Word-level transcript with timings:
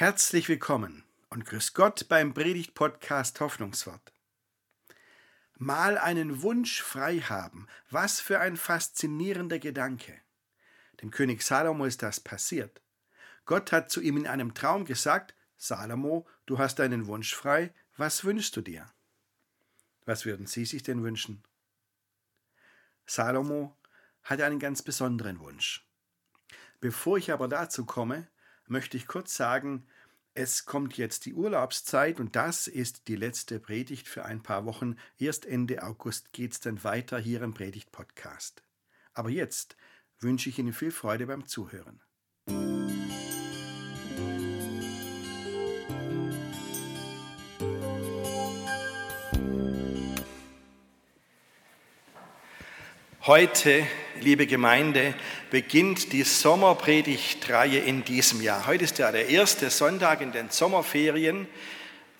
Herzlich 0.00 0.48
willkommen 0.48 1.04
und 1.28 1.44
grüß 1.44 1.74
Gott 1.74 2.08
beim 2.08 2.32
Predigt-Podcast 2.32 3.38
Hoffnungswort. 3.40 4.14
Mal 5.58 5.98
einen 5.98 6.40
Wunsch 6.40 6.80
frei 6.80 7.18
haben, 7.18 7.68
was 7.90 8.18
für 8.18 8.40
ein 8.40 8.56
faszinierender 8.56 9.58
Gedanke. 9.58 10.18
Dem 11.02 11.10
König 11.10 11.42
Salomo 11.42 11.84
ist 11.84 12.02
das 12.02 12.18
passiert. 12.18 12.80
Gott 13.44 13.72
hat 13.72 13.90
zu 13.90 14.00
ihm 14.00 14.16
in 14.16 14.26
einem 14.26 14.54
Traum 14.54 14.86
gesagt: 14.86 15.34
Salomo, 15.58 16.26
du 16.46 16.58
hast 16.58 16.78
deinen 16.78 17.06
Wunsch 17.06 17.34
frei, 17.34 17.74
was 17.98 18.24
wünschst 18.24 18.56
du 18.56 18.62
dir? 18.62 18.90
Was 20.06 20.24
würden 20.24 20.46
Sie 20.46 20.64
sich 20.64 20.82
denn 20.82 21.02
wünschen? 21.02 21.44
Salomo 23.04 23.76
hatte 24.22 24.46
einen 24.46 24.60
ganz 24.60 24.80
besonderen 24.80 25.40
Wunsch. 25.40 25.86
Bevor 26.80 27.18
ich 27.18 27.30
aber 27.30 27.48
dazu 27.48 27.84
komme, 27.84 28.28
möchte 28.70 28.96
ich 28.96 29.06
kurz 29.06 29.36
sagen, 29.36 29.86
es 30.34 30.64
kommt 30.64 30.96
jetzt 30.96 31.26
die 31.26 31.34
Urlaubszeit 31.34 32.20
und 32.20 32.36
das 32.36 32.68
ist 32.68 33.08
die 33.08 33.16
letzte 33.16 33.58
Predigt 33.58 34.06
für 34.06 34.24
ein 34.24 34.42
paar 34.42 34.64
Wochen. 34.64 34.96
Erst 35.18 35.44
Ende 35.44 35.82
August 35.82 36.32
geht 36.32 36.52
es 36.52 36.60
dann 36.60 36.82
weiter 36.84 37.18
hier 37.18 37.42
im 37.42 37.52
Predigt-Podcast. 37.52 38.62
Aber 39.12 39.28
jetzt 39.28 39.76
wünsche 40.20 40.48
ich 40.48 40.58
Ihnen 40.58 40.72
viel 40.72 40.92
Freude 40.92 41.26
beim 41.26 41.46
Zuhören. 41.46 42.00
Heute, 53.22 53.86
liebe 54.22 54.46
Gemeinde, 54.46 55.14
beginnt 55.50 56.12
die 56.12 56.22
Sommerpredigtreihe 56.22 57.78
in 57.78 58.04
diesem 58.04 58.40
Jahr. 58.40 58.66
Heute 58.66 58.84
ist 58.84 58.98
ja 58.98 59.12
der 59.12 59.28
erste 59.28 59.70
Sonntag 59.70 60.20
in 60.20 60.32
den 60.32 60.50
Sommerferien. 60.50 61.46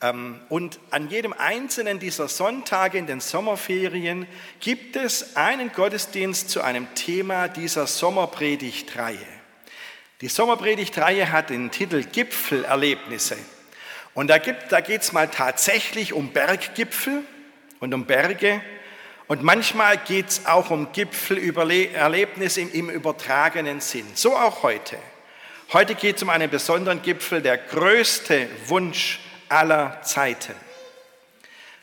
Ähm, 0.02 0.40
und 0.48 0.80
an 0.90 1.10
jedem 1.10 1.32
einzelnen 1.32 1.98
dieser 1.98 2.28
Sonntage 2.28 2.98
in 2.98 3.06
den 3.06 3.20
Sommerferien 3.20 4.26
gibt 4.60 4.96
es 4.96 5.36
einen 5.36 5.72
Gottesdienst 5.72 6.50
zu 6.50 6.62
einem 6.62 6.94
Thema 6.94 7.48
dieser 7.48 7.86
Sommerpredigtreihe. 7.86 9.18
Die 10.20 10.28
Sommerpredigtreihe 10.28 11.32
hat 11.32 11.50
den 11.50 11.70
Titel 11.70 12.02
Gipfelerlebnisse. 12.04 13.36
Und 14.14 14.28
da, 14.28 14.38
da 14.38 14.80
geht 14.80 15.02
es 15.02 15.12
mal 15.12 15.28
tatsächlich 15.28 16.12
um 16.12 16.32
Berggipfel 16.32 17.24
und 17.78 17.94
um 17.94 18.04
Berge 18.04 18.60
und 19.30 19.44
manchmal 19.44 19.96
geht 19.96 20.28
es 20.28 20.46
auch 20.46 20.70
um 20.70 20.90
Gipfelerlebnisse 20.90 22.62
im, 22.62 22.72
im 22.72 22.90
übertragenen 22.90 23.80
Sinn. 23.80 24.04
So 24.14 24.36
auch 24.36 24.64
heute. 24.64 24.98
Heute 25.72 25.94
geht 25.94 26.16
es 26.16 26.24
um 26.24 26.30
einen 26.30 26.50
besonderen 26.50 27.00
Gipfel, 27.00 27.40
der 27.40 27.56
größte 27.56 28.48
Wunsch 28.66 29.20
aller 29.48 30.02
Zeiten. 30.02 30.56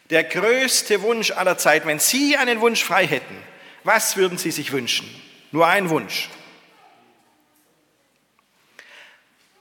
Der 0.10 0.26
größte 0.26 1.02
Wunsch 1.04 1.32
aller 1.32 1.58
Zeiten. 1.58 1.88
Wenn 1.88 2.00
Sie 2.00 2.36
einen 2.36 2.60
Wunsch 2.60 2.84
frei 2.84 3.08
hätten, 3.08 3.42
was 3.86 4.18
würden 4.18 4.38
Sie 4.38 4.52
sich 4.52 4.74
wünschen? 4.74 5.10
Nur 5.54 5.68
ein 5.68 5.90
Wunsch. 5.90 6.28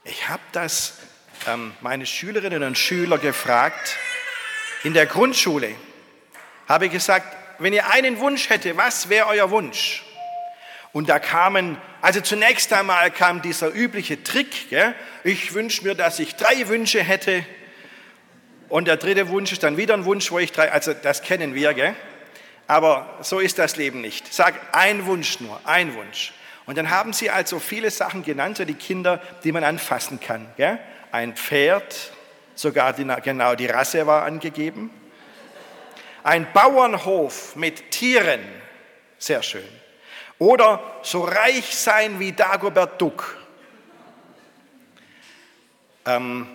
Ich 0.03 0.27
habe 0.27 0.43
das 0.51 0.97
ähm, 1.47 1.73
meine 1.79 2.05
Schülerinnen 2.05 2.63
und 2.63 2.77
Schüler 2.77 3.17
gefragt. 3.17 3.95
In 4.83 4.93
der 4.93 5.05
Grundschule 5.05 5.73
habe 6.67 6.89
gesagt, 6.89 7.46
wenn 7.59 7.73
ihr 7.73 7.89
einen 7.89 8.19
Wunsch 8.19 8.49
hättet, 8.49 8.77
was 8.77 9.09
wäre 9.09 9.27
euer 9.27 9.49
Wunsch? 9.51 10.03
Und 10.93 11.09
da 11.09 11.19
kamen, 11.19 11.77
also 12.01 12.21
zunächst 12.21 12.71
einmal 12.73 13.11
kam 13.11 13.41
dieser 13.41 13.73
übliche 13.73 14.23
Trick, 14.23 14.69
gell? 14.69 14.95
ich 15.23 15.53
wünsche 15.53 15.83
mir, 15.83 15.95
dass 15.95 16.19
ich 16.19 16.35
drei 16.35 16.67
Wünsche 16.67 17.03
hätte. 17.03 17.45
Und 18.69 18.87
der 18.87 18.97
dritte 18.97 19.29
Wunsch 19.29 19.51
ist 19.51 19.63
dann 19.63 19.77
wieder 19.77 19.93
ein 19.93 20.05
Wunsch, 20.05 20.31
wo 20.31 20.39
ich 20.39 20.51
drei, 20.51 20.71
also 20.71 20.93
das 20.93 21.21
kennen 21.21 21.53
wir, 21.53 21.73
gell? 21.73 21.95
aber 22.67 23.17
so 23.21 23.39
ist 23.39 23.59
das 23.59 23.77
Leben 23.77 24.01
nicht. 24.01 24.33
Sag 24.33 24.55
ein 24.73 25.05
Wunsch 25.05 25.39
nur, 25.39 25.59
ein 25.63 25.95
Wunsch. 25.95 26.33
Und 26.65 26.77
dann 26.77 26.89
haben 26.89 27.13
sie 27.13 27.29
also 27.29 27.59
viele 27.59 27.91
Sachen 27.91 28.23
genannt, 28.23 28.57
so 28.57 28.65
die 28.65 28.73
Kinder, 28.73 29.21
die 29.43 29.53
man 29.53 29.63
anfassen 29.63 30.19
kann. 30.19 30.47
Gell? 30.57 30.79
Ein 31.11 31.35
Pferd, 31.35 32.11
sogar 32.55 32.93
die, 32.93 33.05
genau 33.23 33.55
die 33.55 33.67
Rasse 33.67 34.05
war 34.05 34.23
angegeben. 34.23 34.89
Ein 36.27 36.51
Bauernhof 36.51 37.55
mit 37.55 37.89
Tieren, 37.89 38.41
sehr 39.17 39.41
schön. 39.41 39.63
Oder 40.39 40.99
so 41.01 41.23
reich 41.23 41.73
sein 41.73 42.19
wie 42.19 42.33
Dagobert 42.33 43.01
Duck. 43.01 43.37
Ähm, 46.05 46.45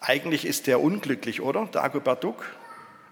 eigentlich 0.00 0.46
ist 0.46 0.68
der 0.68 0.80
unglücklich, 0.80 1.42
oder? 1.42 1.68
Dagobert 1.70 2.24
Duck. 2.24 2.46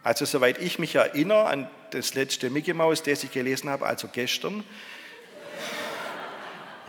Also 0.03 0.25
soweit 0.25 0.57
ich 0.63 0.79
mich 0.79 0.95
erinnere 0.95 1.45
an 1.45 1.71
das 1.91 2.15
letzte 2.15 2.49
Mickey 2.49 2.73
Mouse, 2.73 3.03
das 3.03 3.23
ich 3.23 3.31
gelesen 3.31 3.69
habe, 3.69 3.85
also 3.85 4.09
gestern. 4.11 4.65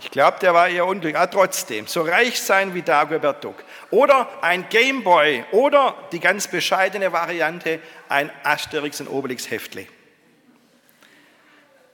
Ich 0.05 0.11
glaube, 0.11 0.37
der 0.39 0.53
war 0.53 0.69
eher 0.69 0.85
unglücklich. 0.85 1.17
Aber 1.17 1.31
trotzdem, 1.31 1.87
so 1.87 2.03
reich 2.03 2.39
sein 2.39 2.75
wie 2.75 2.83
Dagobert 2.83 3.43
Duck. 3.43 3.63
Oder 3.89 4.29
ein 4.41 4.69
Gameboy 4.69 5.43
oder 5.51 5.95
die 6.11 6.19
ganz 6.19 6.47
bescheidene 6.47 7.11
Variante, 7.11 7.79
ein 8.07 8.31
Asterix 8.43 9.01
und 9.01 9.07
Obelix 9.07 9.49
Heftli. 9.49 9.87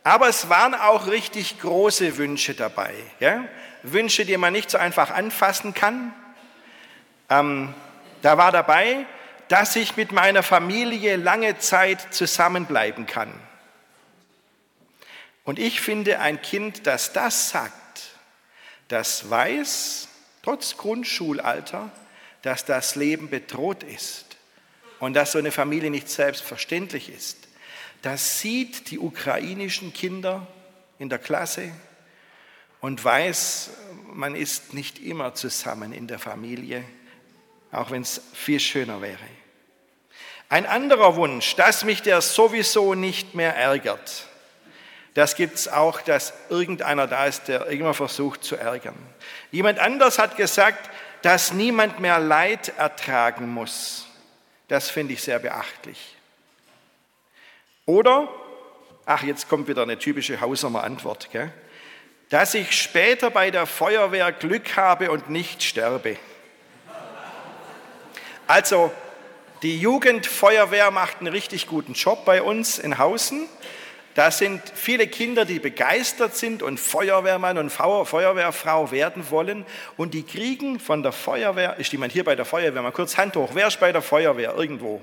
Aber 0.03 0.27
es 0.27 0.49
waren 0.49 0.75
auch 0.75 1.07
richtig 1.07 1.61
große 1.61 2.17
Wünsche 2.17 2.53
dabei. 2.53 2.93
Ja? 3.21 3.45
Wünsche, 3.81 4.25
die 4.25 4.35
man 4.35 4.51
nicht 4.51 4.69
so 4.69 4.77
einfach 4.77 5.09
anfassen 5.11 5.73
kann. 5.73 6.13
Ähm, 7.29 7.73
da 8.21 8.37
war 8.37 8.51
dabei, 8.51 9.05
dass 9.47 9.77
ich 9.77 9.95
mit 9.95 10.11
meiner 10.11 10.43
Familie 10.43 11.15
lange 11.15 11.57
Zeit 11.59 12.13
zusammenbleiben 12.13 13.05
kann. 13.05 13.31
Und 15.45 15.59
ich 15.59 15.79
finde, 15.79 16.19
ein 16.19 16.41
Kind, 16.41 16.85
das 16.87 17.13
das 17.13 17.49
sagt, 17.49 17.80
das 18.91 19.29
weiß, 19.29 20.07
trotz 20.43 20.77
Grundschulalter, 20.77 21.91
dass 22.41 22.65
das 22.65 22.95
Leben 22.95 23.29
bedroht 23.29 23.83
ist 23.83 24.25
und 24.99 25.13
dass 25.13 25.33
so 25.33 25.39
eine 25.39 25.51
Familie 25.51 25.91
nicht 25.91 26.09
selbstverständlich 26.09 27.09
ist. 27.09 27.37
Das 28.01 28.39
sieht 28.39 28.89
die 28.89 28.99
ukrainischen 28.99 29.93
Kinder 29.93 30.47
in 30.97 31.09
der 31.09 31.19
Klasse 31.19 31.71
und 32.79 33.03
weiß, 33.03 33.69
man 34.13 34.35
ist 34.35 34.73
nicht 34.73 34.99
immer 34.99 35.35
zusammen 35.35 35.93
in 35.93 36.07
der 36.07 36.19
Familie, 36.19 36.83
auch 37.71 37.91
wenn 37.91 38.01
es 38.01 38.21
viel 38.33 38.59
schöner 38.59 39.01
wäre. 39.01 39.19
Ein 40.49 40.65
anderer 40.65 41.15
Wunsch, 41.15 41.55
dass 41.55 41.85
mich 41.85 42.01
der 42.01 42.21
sowieso 42.21 42.93
nicht 42.93 43.35
mehr 43.35 43.55
ärgert. 43.55 44.27
Das 45.13 45.35
gibt 45.35 45.55
es 45.55 45.67
auch, 45.67 46.01
dass 46.01 46.33
irgendeiner 46.49 47.07
da 47.07 47.25
ist, 47.25 47.47
der 47.47 47.67
immer 47.67 47.93
versucht 47.93 48.43
zu 48.43 48.55
ärgern. 48.55 48.95
Jemand 49.51 49.79
anders 49.79 50.19
hat 50.19 50.37
gesagt, 50.37 50.89
dass 51.21 51.53
niemand 51.53 51.99
mehr 51.99 52.19
Leid 52.19 52.73
ertragen 52.77 53.49
muss. 53.49 54.07
Das 54.67 54.89
finde 54.89 55.13
ich 55.13 55.21
sehr 55.21 55.39
beachtlich. 55.39 56.15
Oder, 57.85 58.29
ach, 59.05 59.23
jetzt 59.23 59.49
kommt 59.49 59.67
wieder 59.67 59.83
eine 59.83 59.99
typische 59.99 60.39
Hausamer 60.39 60.83
Antwort, 60.83 61.29
gell? 61.31 61.51
dass 62.29 62.53
ich 62.53 62.71
später 62.71 63.29
bei 63.29 63.51
der 63.51 63.65
Feuerwehr 63.65 64.31
Glück 64.31 64.77
habe 64.77 65.11
und 65.11 65.29
nicht 65.29 65.63
sterbe. 65.63 66.15
Also, 68.47 68.89
die 69.63 69.77
Jugendfeuerwehr 69.77 70.91
macht 70.91 71.19
einen 71.19 71.27
richtig 71.27 71.67
guten 71.67 71.91
Job 71.91 72.23
bei 72.23 72.41
uns 72.41 72.79
in 72.79 72.97
Hausen. 72.97 73.49
Da 74.13 74.29
sind 74.29 74.61
viele 74.73 75.07
Kinder, 75.07 75.45
die 75.45 75.59
begeistert 75.59 76.35
sind 76.35 76.63
und 76.63 76.79
Feuerwehrmann 76.79 77.57
und 77.57 77.69
Feuerwehrfrau 77.69 78.91
werden 78.91 79.29
wollen. 79.29 79.65
Und 79.95 80.13
die 80.13 80.23
kriegen 80.23 80.79
von 80.79 81.01
der 81.01 81.13
Feuerwehr, 81.13 81.77
ist 81.77 81.91
jemand 81.93 82.11
hier 82.11 82.25
bei 82.25 82.35
der 82.35 82.45
Feuerwehr? 82.45 82.81
Mal 82.81 82.91
kurz 82.91 83.17
Hand 83.17 83.35
hoch. 83.35 83.51
Wer 83.53 83.67
ist 83.67 83.79
bei 83.79 83.91
der 83.91 84.01
Feuerwehr? 84.01 84.53
Irgendwo. 84.57 85.01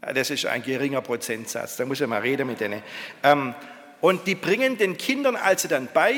das 0.00 0.30
ist 0.30 0.44
ein 0.46 0.62
geringer 0.62 1.00
Prozentsatz. 1.00 1.76
Da 1.76 1.86
muss 1.86 2.00
ich 2.00 2.06
mal 2.06 2.20
reden 2.20 2.46
mit 2.46 2.60
denen. 2.60 2.82
Ähm, 3.22 3.54
und 4.00 4.26
die 4.26 4.34
bringen 4.34 4.78
den 4.78 4.96
Kindern 4.96 5.36
also 5.36 5.68
dann 5.68 5.88
bei, 5.92 6.14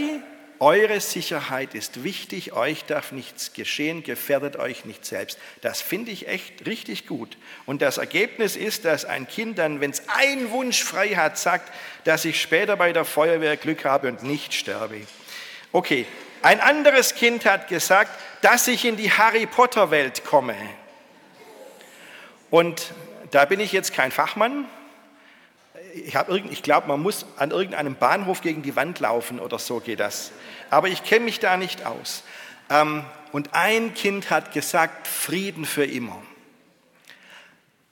eure 0.63 1.01
Sicherheit 1.01 1.75
ist 1.75 2.05
wichtig, 2.05 2.53
euch 2.53 2.85
darf 2.85 3.11
nichts 3.11 3.53
geschehen, 3.53 4.05
gefährdet 4.05 4.55
euch 4.55 4.85
nicht 4.85 5.05
selbst. 5.05 5.37
Das 5.61 5.83
finde 5.83 6.13
ich 6.13 6.29
echt 6.29 6.67
richtig 6.67 7.09
gut. 7.09 7.37
Und 7.67 7.83
das 7.83 7.99
Ergebnis 7.99 8.55
ist, 8.55 8.85
dass 8.85 9.05
ein 9.05 9.27
Kind 9.27 9.59
dann, 9.59 9.81
wenn 9.81 9.91
es 9.91 10.09
einen 10.09 10.53
Wunsch 10.53 10.85
frei 10.85 11.17
hat, 11.17 11.37
sagt, 11.37 11.73
dass 12.05 12.25
ich 12.25 12.41
später 12.41 12.77
bei 12.77 12.93
der 12.93 13.05
Feuerwehr 13.05 13.57
Glück 13.57 13.85
habe 13.85 14.07
und 14.07 14.23
nicht 14.23 14.55
sterbe. 14.55 15.01
Okay, 15.73 16.07
ein 16.43 16.61
anderes 16.61 17.17
Kind 17.17 17.45
hat 17.45 17.67
gesagt, 17.67 18.13
dass 18.41 18.69
ich 18.69 18.85
in 18.85 18.97
die 18.97 19.11
Harry 19.11 19.47
Potter 19.47 19.91
Welt 19.91 20.25
komme. 20.25 20.55
Und 22.51 22.93
da 23.33 23.47
bin 23.47 23.59
ich 23.59 23.73
jetzt 23.73 23.95
kein 23.95 24.13
Fachmann, 24.13 24.67
ich, 25.95 26.15
ich 26.51 26.63
glaube, 26.63 26.89
man 26.89 27.01
muss 27.01 27.27
an 27.37 27.51
irgendeinem 27.51 27.95
Bahnhof 27.95 28.41
gegen 28.41 28.63
die 28.63 28.77
Wand 28.77 29.01
laufen 29.01 29.41
oder 29.41 29.59
so 29.59 29.81
geht 29.81 30.01
das. 30.01 30.33
Aber 30.71 30.89
ich 30.89 31.05
kenne 31.05 31.25
mich 31.25 31.39
da 31.39 31.57
nicht 31.57 31.85
aus. 31.85 32.23
Ähm, 32.71 33.05
und 33.33 33.55
ein 33.55 33.95
Kind 33.95 34.31
hat 34.31 34.53
gesagt, 34.53 35.07
Frieden 35.07 35.65
für 35.65 35.85
immer. 35.85 36.23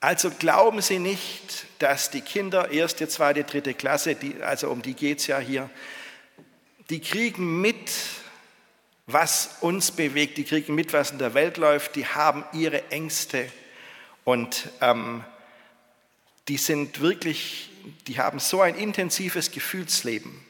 Also 0.01 0.31
glauben 0.31 0.81
Sie 0.81 0.99
nicht, 0.99 1.67
dass 1.79 2.11
die 2.11 2.23
Kinder, 2.23 2.71
erste, 2.71 3.07
zweite, 3.09 3.45
dritte 3.45 3.75
Klasse, 3.75 4.15
die, 4.15 4.43
also 4.43 4.71
um 4.71 4.81
die 4.81 4.95
geht 4.95 5.19
es 5.19 5.27
ja 5.27 5.39
hier, 5.39 5.69
die 6.89 7.01
kriegen 7.01 7.61
mit, 7.61 7.91
was 9.07 9.59
uns 9.61 9.91
bewegt, 9.91 10.39
die 10.39 10.45
kriegen 10.45 10.75
mit, 10.75 10.93
was 10.93 11.11
in 11.11 11.19
der 11.19 11.35
Welt 11.35 11.59
läuft, 11.59 11.97
die 11.97 12.07
haben 12.07 12.45
ihre 12.53 12.91
Ängste 12.91 13.51
und 14.25 14.71
ähm, 14.81 15.25
die 16.49 16.57
sind 16.57 17.01
wirklich, 17.01 17.70
die 18.07 18.19
haben 18.19 18.39
so 18.39 18.61
ein 18.61 18.75
intensives 18.75 19.51
Gefühlsleben. 19.51 20.45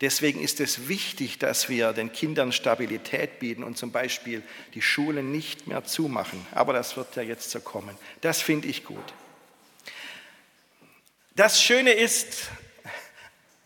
Deswegen 0.00 0.40
ist 0.40 0.60
es 0.60 0.88
wichtig, 0.88 1.38
dass 1.38 1.68
wir 1.68 1.92
den 1.92 2.10
Kindern 2.12 2.52
Stabilität 2.52 3.38
bieten 3.38 3.62
und 3.62 3.76
zum 3.76 3.92
Beispiel 3.92 4.42
die 4.72 4.80
Schulen 4.80 5.30
nicht 5.30 5.66
mehr 5.66 5.84
zumachen. 5.84 6.46
Aber 6.52 6.72
das 6.72 6.96
wird 6.96 7.14
ja 7.16 7.22
jetzt 7.22 7.50
so 7.50 7.60
kommen. 7.60 7.96
Das 8.22 8.40
finde 8.40 8.68
ich 8.68 8.84
gut. 8.84 9.04
Das 11.36 11.62
Schöne 11.62 11.92
ist, 11.92 12.48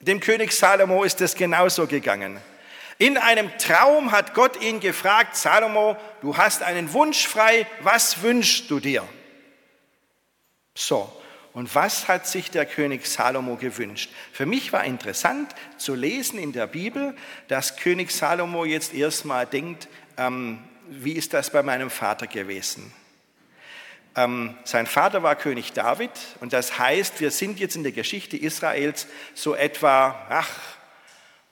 dem 0.01 0.19
König 0.19 0.53
Salomo 0.53 1.05
ist 1.05 1.21
es 1.21 1.37
genauso 1.37 1.87
gegangen. 1.87 2.41
In 2.99 3.17
einem 3.17 3.57
Traum 3.59 4.13
hat 4.13 4.35
Gott 4.35 4.61
ihn 4.61 4.81
gefragt, 4.81 5.37
Salomo, 5.37 5.97
du 6.21 6.37
hast 6.37 6.63
einen 6.63 6.93
Wunsch 6.93 7.27
frei, 7.27 7.67
was 7.81 8.23
wünschst 8.23 8.71
du 8.71 8.81
dir? 8.81 9.09
So, 10.75 11.11
und 11.55 11.73
was 11.77 12.09
hat 12.09 12.27
sich 12.27 12.51
der 12.51 12.67
König 12.67 13.07
Salomo 13.07 13.55
gewünscht? 13.55 14.11
Für 14.33 14.45
mich 14.45 14.73
war 14.73 14.85
interessant 14.85 15.55
zu 15.79 15.95
lesen 15.95 16.37
in 16.39 16.53
der 16.53 16.67
Bibel, 16.67 17.15
dass 17.47 17.77
König 17.77 18.11
Salomo 18.11 18.65
jetzt 18.65 18.93
erstmal 18.93 19.47
denkt, 19.47 19.89
ähm, 20.17 20.59
wie 20.89 21.13
ist 21.13 21.33
das 21.33 21.51
bei 21.51 21.63
meinem 21.63 21.91
Vater 21.91 22.27
gewesen? 22.27 22.93
Ähm, 24.17 24.57
sein 24.65 24.87
Vater 24.87 25.23
war 25.23 25.37
König 25.37 25.73
David 25.73 26.11
und 26.41 26.53
das 26.53 26.79
heißt, 26.79 27.21
wir 27.21 27.31
sind 27.31 27.61
jetzt 27.61 27.77
in 27.77 27.85
der 27.85 27.93
Geschichte 27.93 28.37
Israels 28.37 29.07
so 29.35 29.55
etwa 29.55 30.27
ach, 30.29 30.51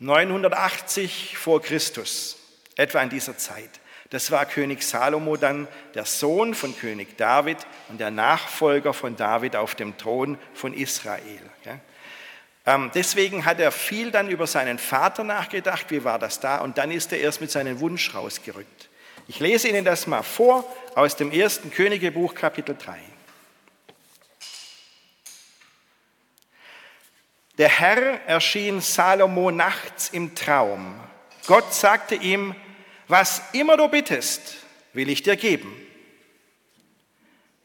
980 0.01 1.39
vor 1.39 1.63
Christus, 1.63 2.39
etwa 2.77 3.01
in 3.03 3.09
dieser 3.09 3.39
Zeit. 3.39 3.81
Das 4.13 4.31
war 4.31 4.45
König 4.45 4.83
Salomo 4.83 5.39
dann, 5.39 5.67
der 5.95 6.05
Sohn 6.05 6.55
von 6.55 6.77
König 6.77 7.17
David 7.17 7.57
und 7.89 7.99
der 7.99 8.11
Nachfolger 8.11 8.93
von 8.93 9.17
David 9.17 9.57
auf 9.57 9.75
dem 9.75 9.97
Thron 9.97 10.37
von 10.53 10.75
Israel. 10.75 11.41
Ähm, 12.67 12.91
deswegen 12.95 13.47
hat 13.47 13.59
er 13.59 13.73
viel 13.73 14.11
dann 14.11 14.29
über 14.29 14.47
seinen 14.47 14.79
Vater 14.79 15.25
nachgedacht, 15.25 15.87
wie 15.89 16.05
war 16.05 16.19
das 16.19 16.41
da, 16.41 16.59
und 16.59 16.77
dann 16.77 16.91
ist 16.91 17.11
er 17.13 17.21
erst 17.21 17.41
mit 17.41 17.51
seinem 17.51 17.81
Wunsch 17.81 18.15
rausgerückt. 18.15 18.91
Ich 19.29 19.41
lese 19.41 19.69
Ihnen 19.69 19.87
das 19.87 20.07
mal 20.07 20.23
vor 20.23 20.71
aus 20.95 21.17
dem 21.17 21.33
ersten 21.33 21.71
Königebuch 21.71 22.35
Kapitel 22.35 22.77
3. 22.77 22.99
Der 27.57 27.71
Herr 27.71 28.21
erschien 28.27 28.83
Salomo 28.83 29.51
nachts 29.51 30.11
im 30.11 30.35
Traum. 30.35 31.01
Gott 31.47 31.73
sagte 31.73 32.15
ihm, 32.15 32.55
was 33.09 33.43
immer 33.53 33.77
du 33.77 33.89
bittest, 33.89 34.57
will 34.93 35.09
ich 35.09 35.23
dir 35.23 35.37
geben. 35.37 35.75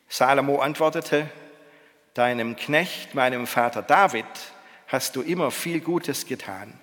Salomo 0.10 0.60
antwortete, 0.60 1.30
deinem 2.14 2.56
Knecht, 2.56 3.14
meinem 3.14 3.46
Vater 3.46 3.82
David, 3.82 4.26
hast 4.88 5.16
du 5.16 5.22
immer 5.22 5.52
viel 5.52 5.82
Gutes 5.82 6.26
getan, 6.26 6.74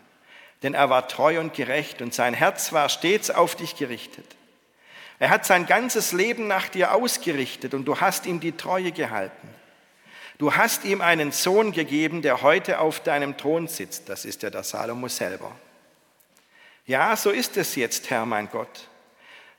denn 0.62 0.74
er 0.74 0.90
war 0.90 1.08
treu 1.08 1.40
und 1.40 1.54
gerecht 1.54 2.02
und 2.02 2.14
sein 2.14 2.34
Herz 2.34 2.72
war 2.72 2.88
stets 2.88 3.30
auf 3.30 3.56
dich 3.56 3.76
gerichtet. 3.76 4.26
Er 5.18 5.30
hat 5.30 5.46
sein 5.46 5.66
ganzes 5.66 6.12
Leben 6.12 6.46
nach 6.46 6.68
dir 6.68 6.92
ausgerichtet 6.92 7.74
und 7.74 7.86
du 7.86 8.00
hast 8.00 8.26
ihm 8.26 8.40
die 8.40 8.52
Treue 8.52 8.92
gehalten. 8.92 9.48
Du 10.38 10.54
hast 10.54 10.84
ihm 10.84 11.00
einen 11.00 11.30
Sohn 11.30 11.72
gegeben, 11.72 12.20
der 12.20 12.42
heute 12.42 12.80
auf 12.80 13.00
deinem 13.00 13.36
Thron 13.36 13.68
sitzt. 13.68 14.08
Das 14.08 14.24
ist 14.24 14.42
ja 14.42 14.50
der 14.50 14.64
Salomo 14.64 15.08
selber. 15.08 15.52
Ja, 16.86 17.16
so 17.16 17.31
ist 17.31 17.56
es 17.56 17.76
jetzt, 17.76 18.10
Herr 18.10 18.26
mein 18.26 18.50
Gott. 18.50 18.88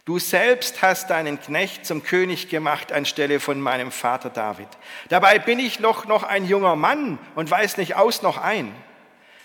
Du 0.06 0.20
selbst 0.20 0.84
hast 0.84 1.10
deinen 1.10 1.42
Knecht 1.42 1.84
zum 1.84 2.04
König 2.04 2.50
gemacht 2.50 2.92
anstelle 2.92 3.40
von 3.40 3.60
meinem 3.60 3.92
Vater 3.92 4.30
David. 4.30 4.68
Dabei 5.10 5.40
bin 5.40 5.58
ich 5.58 5.80
noch, 5.80 6.06
noch 6.06 6.22
ein 6.22 6.46
junger 6.46 6.76
Mann 6.76 7.18
und 7.34 7.50
weiß 7.50 7.78
nicht 7.78 7.96
aus 7.96 8.22
noch 8.22 8.38
ein. 8.38 8.72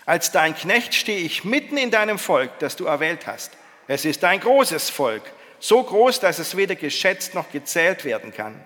Als 0.05 0.31
dein 0.31 0.55
Knecht 0.55 0.93
stehe 0.93 1.17
ich 1.19 1.43
mitten 1.43 1.77
in 1.77 1.89
deinem 1.89 2.19
Volk, 2.19 2.59
das 2.59 2.75
du 2.75 2.85
erwählt 2.85 3.25
hast. 3.25 3.57
Es 3.87 4.05
ist 4.05 4.23
ein 4.23 4.39
großes 4.39 4.91
Volk, 4.91 5.23
so 5.59 5.81
groß, 5.81 6.19
dass 6.19 6.37
es 6.37 6.55
weder 6.55 6.75
geschätzt 6.75 7.33
noch 7.33 7.51
gezählt 7.51 8.05
werden 8.05 8.31
kann. 8.31 8.63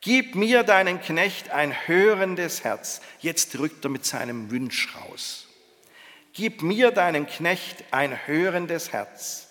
Gib 0.00 0.36
mir 0.36 0.62
deinen 0.62 1.00
Knecht 1.00 1.50
ein 1.50 1.74
hörendes 1.86 2.62
Herz. 2.62 3.00
Jetzt 3.18 3.58
rückt 3.58 3.84
er 3.84 3.90
mit 3.90 4.06
seinem 4.06 4.50
Wunsch 4.52 4.88
raus. 4.94 5.49
Gib 6.32 6.62
mir 6.62 6.90
deinen 6.90 7.26
Knecht 7.26 7.84
ein 7.90 8.26
hörendes 8.26 8.92
Herz. 8.92 9.48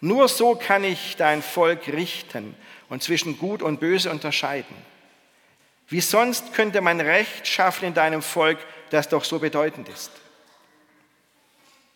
Nur 0.00 0.28
so 0.28 0.54
kann 0.54 0.84
ich 0.84 1.16
dein 1.16 1.42
Volk 1.42 1.88
richten 1.88 2.56
und 2.88 3.02
zwischen 3.02 3.38
Gut 3.38 3.62
und 3.62 3.80
Böse 3.80 4.10
unterscheiden. 4.10 4.76
Wie 5.88 6.00
sonst 6.00 6.54
könnte 6.54 6.80
man 6.80 7.00
Recht 7.00 7.46
schaffen 7.46 7.86
in 7.86 7.94
deinem 7.94 8.22
Volk, 8.22 8.58
das 8.90 9.08
doch 9.08 9.24
so 9.24 9.38
bedeutend 9.38 9.88
ist? 9.88 10.10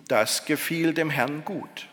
Das 0.09 0.45
gefiel 0.45 0.95
dem 0.95 1.11
Herrn 1.11 1.45
gut. 1.45 1.89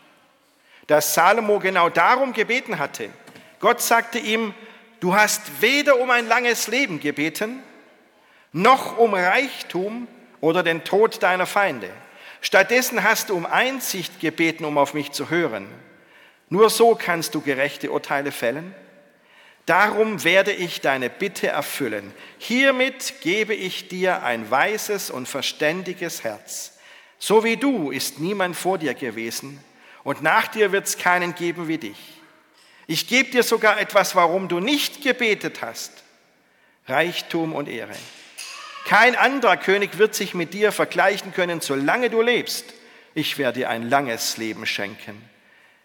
Dass 0.86 1.14
Salomo 1.14 1.58
genau 1.58 1.88
darum 1.88 2.32
gebeten 2.32 2.78
hatte. 2.78 3.10
Gott 3.58 3.80
sagte 3.80 4.18
ihm, 4.18 4.54
du 5.00 5.14
hast 5.14 5.62
weder 5.62 5.98
um 5.98 6.10
ein 6.10 6.28
langes 6.28 6.68
Leben 6.68 7.00
gebeten, 7.00 7.62
noch 8.52 8.98
um 8.98 9.14
Reichtum 9.14 10.06
oder 10.40 10.62
den 10.62 10.84
Tod 10.84 11.22
deiner 11.22 11.46
Feinde. 11.46 11.90
Stattdessen 12.44 13.02
hast 13.02 13.30
du 13.30 13.36
um 13.36 13.46
Einsicht 13.46 14.20
gebeten, 14.20 14.66
um 14.66 14.76
auf 14.76 14.92
mich 14.92 15.12
zu 15.12 15.30
hören. 15.30 15.66
Nur 16.50 16.68
so 16.68 16.94
kannst 16.94 17.34
du 17.34 17.40
gerechte 17.40 17.90
Urteile 17.90 18.32
fällen. 18.32 18.74
Darum 19.64 20.24
werde 20.24 20.52
ich 20.52 20.82
deine 20.82 21.08
Bitte 21.08 21.48
erfüllen. 21.48 22.12
Hiermit 22.36 23.14
gebe 23.22 23.54
ich 23.54 23.88
dir 23.88 24.22
ein 24.22 24.50
weises 24.50 25.10
und 25.10 25.26
verständiges 25.26 26.22
Herz. 26.22 26.76
So 27.18 27.44
wie 27.44 27.56
du 27.56 27.90
ist 27.90 28.20
niemand 28.20 28.56
vor 28.56 28.76
dir 28.76 28.92
gewesen 28.92 29.58
und 30.02 30.20
nach 30.20 30.48
dir 30.48 30.70
wird 30.70 30.86
es 30.86 30.98
keinen 30.98 31.34
geben 31.34 31.66
wie 31.66 31.78
dich. 31.78 32.20
Ich 32.86 33.08
gebe 33.08 33.30
dir 33.30 33.42
sogar 33.42 33.80
etwas, 33.80 34.14
warum 34.14 34.48
du 34.48 34.60
nicht 34.60 35.02
gebetet 35.02 35.62
hast. 35.62 36.04
Reichtum 36.86 37.54
und 37.54 37.70
Ehre. 37.70 37.96
Kein 38.84 39.16
anderer 39.16 39.56
König 39.56 39.98
wird 39.98 40.14
sich 40.14 40.34
mit 40.34 40.52
dir 40.52 40.70
vergleichen 40.70 41.32
können, 41.32 41.60
solange 41.60 42.10
du 42.10 42.20
lebst. 42.20 42.66
Ich 43.14 43.38
werde 43.38 43.60
dir 43.60 43.70
ein 43.70 43.88
langes 43.88 44.36
Leben 44.36 44.66
schenken. 44.66 45.22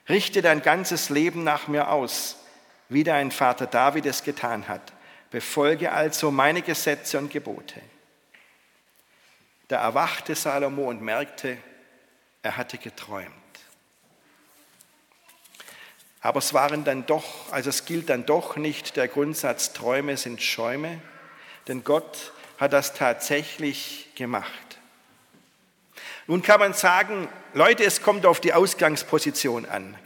Richte 0.09 0.41
dein 0.41 0.61
ganzes 0.61 1.09
Leben 1.09 1.43
nach 1.43 1.67
mir 1.67 1.91
aus, 1.91 2.37
wie 2.89 3.03
dein 3.03 3.31
Vater 3.31 3.67
David 3.67 4.05
es 4.05 4.23
getan 4.23 4.67
hat. 4.67 4.93
Befolge 5.31 5.91
also 5.91 6.31
meine 6.31 6.61
Gesetze 6.61 7.19
und 7.19 7.31
Gebote. 7.31 7.79
Da 9.67 9.81
erwachte 9.81 10.35
Salomo 10.35 10.89
und 10.89 11.01
merkte, 11.01 11.57
er 12.41 12.57
hatte 12.57 12.79
geträumt. 12.79 13.29
Aber 16.21 16.39
es 16.39 16.53
waren 16.53 16.83
dann 16.83 17.05
doch, 17.05 17.51
also 17.51 17.69
es 17.69 17.85
gilt 17.85 18.09
dann 18.09 18.25
doch 18.25 18.57
nicht 18.57 18.97
der 18.97 19.07
Grundsatz, 19.07 19.71
Träume 19.71 20.17
sind 20.17 20.41
Schäume, 20.41 20.99
denn 21.67 21.83
Gott 21.83 22.33
hat 22.59 22.73
das 22.73 22.93
tatsächlich 22.93 24.09
gemacht. 24.15 24.77
Nun 26.27 26.43
kann 26.43 26.59
man 26.59 26.73
sagen, 26.73 27.27
Leute, 27.53 27.83
es 27.83 28.01
kommt 28.03 28.25
auf 28.25 28.39
die 28.39 28.53
Ausgangsposition 28.53 29.65
an. 29.65 29.97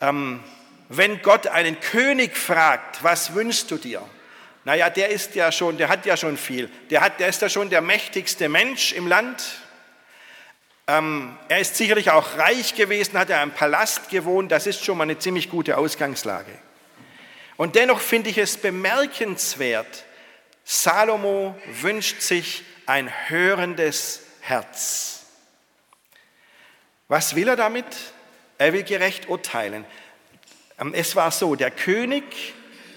Ähm, 0.00 0.42
wenn 0.88 1.22
Gott 1.22 1.46
einen 1.46 1.78
König 1.80 2.36
fragt, 2.36 3.04
was 3.04 3.34
wünschst 3.34 3.70
du 3.70 3.76
dir? 3.76 4.02
Naja, 4.64 4.88
der 4.90 5.10
ist 5.10 5.34
ja 5.34 5.52
schon, 5.52 5.76
der 5.76 5.88
hat 5.88 6.06
ja 6.06 6.16
schon 6.16 6.36
viel. 6.36 6.70
Der, 6.90 7.02
hat, 7.02 7.20
der 7.20 7.28
ist 7.28 7.42
ja 7.42 7.48
schon 7.48 7.70
der 7.70 7.82
mächtigste 7.82 8.48
Mensch 8.48 8.92
im 8.92 9.06
Land. 9.06 9.44
Ähm, 10.86 11.36
er 11.48 11.60
ist 11.60 11.76
sicherlich 11.76 12.10
auch 12.10 12.38
reich 12.38 12.74
gewesen, 12.74 13.18
hat 13.18 13.28
ja 13.28 13.42
im 13.42 13.50
Palast 13.52 14.08
gewohnt. 14.08 14.50
Das 14.50 14.66
ist 14.66 14.84
schon 14.84 14.96
mal 14.96 15.04
eine 15.04 15.18
ziemlich 15.18 15.50
gute 15.50 15.76
Ausgangslage. 15.76 16.52
Und 17.56 17.76
dennoch 17.76 18.00
finde 18.00 18.30
ich 18.30 18.38
es 18.38 18.56
bemerkenswert, 18.56 20.04
Salomo 20.64 21.54
wünscht 21.66 22.22
sich 22.22 22.64
ein 22.86 23.10
hörendes 23.28 24.22
Herz. 24.40 25.26
Was 27.08 27.36
will 27.36 27.48
er 27.48 27.56
damit? 27.56 27.86
Er 28.56 28.72
will 28.72 28.82
gerecht 28.82 29.28
urteilen. 29.28 29.84
Ähm, 30.80 30.94
es 30.94 31.14
war 31.16 31.30
so, 31.30 31.54
der 31.54 31.70
König 31.70 32.54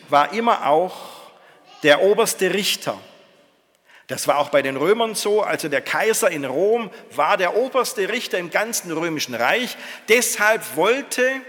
war 0.09 0.33
immer 0.33 0.67
auch 0.67 0.95
der 1.83 2.01
oberste 2.01 2.53
Richter. 2.53 2.97
Das 4.07 4.27
war 4.27 4.37
auch 4.37 4.49
bei 4.49 4.61
den 4.61 4.77
Römern 4.77 5.15
so. 5.15 5.41
Also 5.41 5.67
der 5.67 5.81
Kaiser 5.81 6.31
in 6.31 6.45
Rom 6.45 6.89
war 7.11 7.35
der 7.35 7.57
oberste 7.57 8.07
Richter 8.07 8.37
im 8.37 8.49
ganzen 8.49 8.91
römischen 8.91 9.35
Reich. 9.35 9.75
Deshalb 10.07 10.77
wollte 10.77 11.41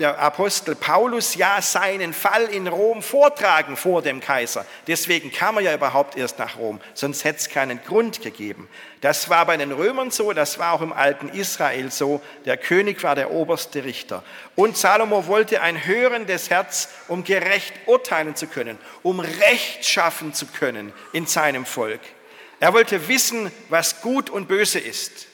der 0.00 0.18
Apostel 0.18 0.74
Paulus 0.74 1.36
ja 1.36 1.62
seinen 1.62 2.12
Fall 2.12 2.46
in 2.46 2.66
Rom 2.66 3.02
vortragen 3.02 3.76
vor 3.76 4.02
dem 4.02 4.20
Kaiser. 4.20 4.66
Deswegen 4.88 5.30
kam 5.30 5.58
er 5.58 5.62
ja 5.62 5.74
überhaupt 5.74 6.16
erst 6.16 6.40
nach 6.40 6.58
Rom, 6.58 6.80
sonst 6.94 7.22
hätte 7.22 7.38
es 7.38 7.48
keinen 7.48 7.80
Grund 7.84 8.20
gegeben. 8.20 8.68
Das 9.00 9.30
war 9.30 9.46
bei 9.46 9.56
den 9.56 9.70
Römern 9.70 10.10
so, 10.10 10.32
das 10.32 10.58
war 10.58 10.72
auch 10.72 10.82
im 10.82 10.92
alten 10.92 11.28
Israel 11.28 11.92
so. 11.92 12.20
Der 12.46 12.56
König 12.56 13.04
war 13.04 13.14
der 13.14 13.30
oberste 13.30 13.84
Richter. 13.84 14.24
Und 14.56 14.76
Salomo 14.76 15.28
wollte 15.28 15.62
ein 15.62 15.86
hörendes 15.86 16.50
Herz, 16.50 16.88
um 17.06 17.22
gerecht 17.22 17.72
urteilen 17.86 18.34
zu 18.34 18.48
können, 18.48 18.76
um 19.04 19.20
Recht 19.20 19.86
schaffen 19.86 20.34
zu 20.34 20.46
können 20.46 20.92
in 21.12 21.26
seinem 21.26 21.64
Volk. 21.64 22.00
Er 22.58 22.74
wollte 22.74 23.06
wissen, 23.06 23.52
was 23.68 24.00
gut 24.00 24.30
und 24.30 24.48
böse 24.48 24.80
ist 24.80 25.29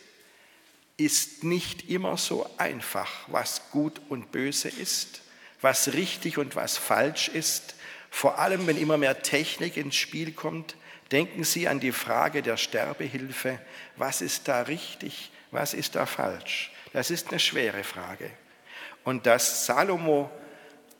ist 0.96 1.44
nicht 1.44 1.90
immer 1.90 2.16
so 2.16 2.48
einfach, 2.56 3.10
was 3.26 3.70
gut 3.70 4.00
und 4.08 4.32
böse 4.32 4.68
ist, 4.68 5.20
was 5.60 5.92
richtig 5.92 6.38
und 6.38 6.56
was 6.56 6.76
falsch 6.76 7.28
ist. 7.28 7.74
Vor 8.10 8.38
allem, 8.38 8.66
wenn 8.66 8.78
immer 8.78 8.96
mehr 8.96 9.22
Technik 9.22 9.76
ins 9.76 9.96
Spiel 9.96 10.32
kommt, 10.32 10.76
denken 11.12 11.44
Sie 11.44 11.68
an 11.68 11.80
die 11.80 11.92
Frage 11.92 12.42
der 12.42 12.56
Sterbehilfe. 12.56 13.58
Was 13.96 14.22
ist 14.22 14.48
da 14.48 14.62
richtig, 14.62 15.30
was 15.50 15.74
ist 15.74 15.94
da 15.94 16.06
falsch? 16.06 16.72
Das 16.92 17.10
ist 17.10 17.28
eine 17.28 17.40
schwere 17.40 17.84
Frage. 17.84 18.30
Und 19.04 19.26
dass 19.26 19.66
Salomo 19.66 20.30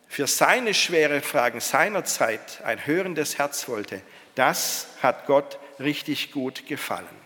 für 0.09 0.27
seine 0.27 0.75
schwere 0.75 1.21
Fragen 1.23 1.61
seiner 1.61 2.05
Zeit 2.05 2.63
ein 2.65 2.87
hörendes 2.87 3.39
Herz 3.39 3.67
wollte, 3.69 4.03
das 4.35 4.89
hat 5.03 5.27
Gott 5.27 5.59
richtig 5.81 6.31
gut 6.31 6.67
gefallen. 6.67 7.26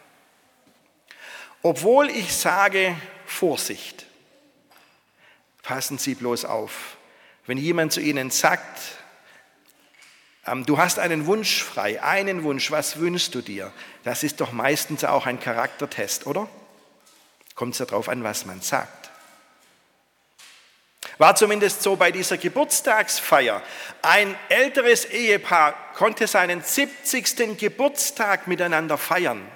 Obwohl 1.62 2.08
ich 2.10 2.34
sage 2.34 2.96
Vorsicht, 3.26 4.06
passen 5.62 5.98
Sie 5.98 6.14
bloß 6.14 6.46
auf. 6.46 6.96
Wenn 7.46 7.58
jemand 7.58 7.92
zu 7.92 8.00
Ihnen 8.00 8.30
sagt, 8.30 8.80
ähm, 10.46 10.64
du 10.64 10.78
hast 10.78 10.98
einen 10.98 11.26
Wunsch 11.26 11.62
frei, 11.62 12.02
einen 12.02 12.44
Wunsch, 12.44 12.70
was 12.70 12.98
wünschst 12.98 13.34
du 13.34 13.42
dir? 13.42 13.72
Das 14.04 14.22
ist 14.22 14.40
doch 14.40 14.52
meistens 14.52 15.04
auch 15.04 15.26
ein 15.26 15.38
Charaktertest, 15.38 16.26
oder? 16.26 16.48
Kommt 17.54 17.74
es 17.74 17.78
ja 17.78 17.86
darauf 17.86 18.08
an, 18.08 18.24
was 18.24 18.46
man 18.46 18.60
sagt. 18.62 19.10
War 21.18 21.34
zumindest 21.36 21.82
so 21.82 21.96
bei 21.96 22.10
dieser 22.10 22.38
Geburtstagsfeier. 22.38 23.62
Ein 24.00 24.34
älteres 24.48 25.04
Ehepaar 25.04 25.74
konnte 25.94 26.26
seinen 26.26 26.62
70. 26.62 27.58
Geburtstag 27.58 28.46
miteinander 28.46 28.96
feiern. 28.96 29.46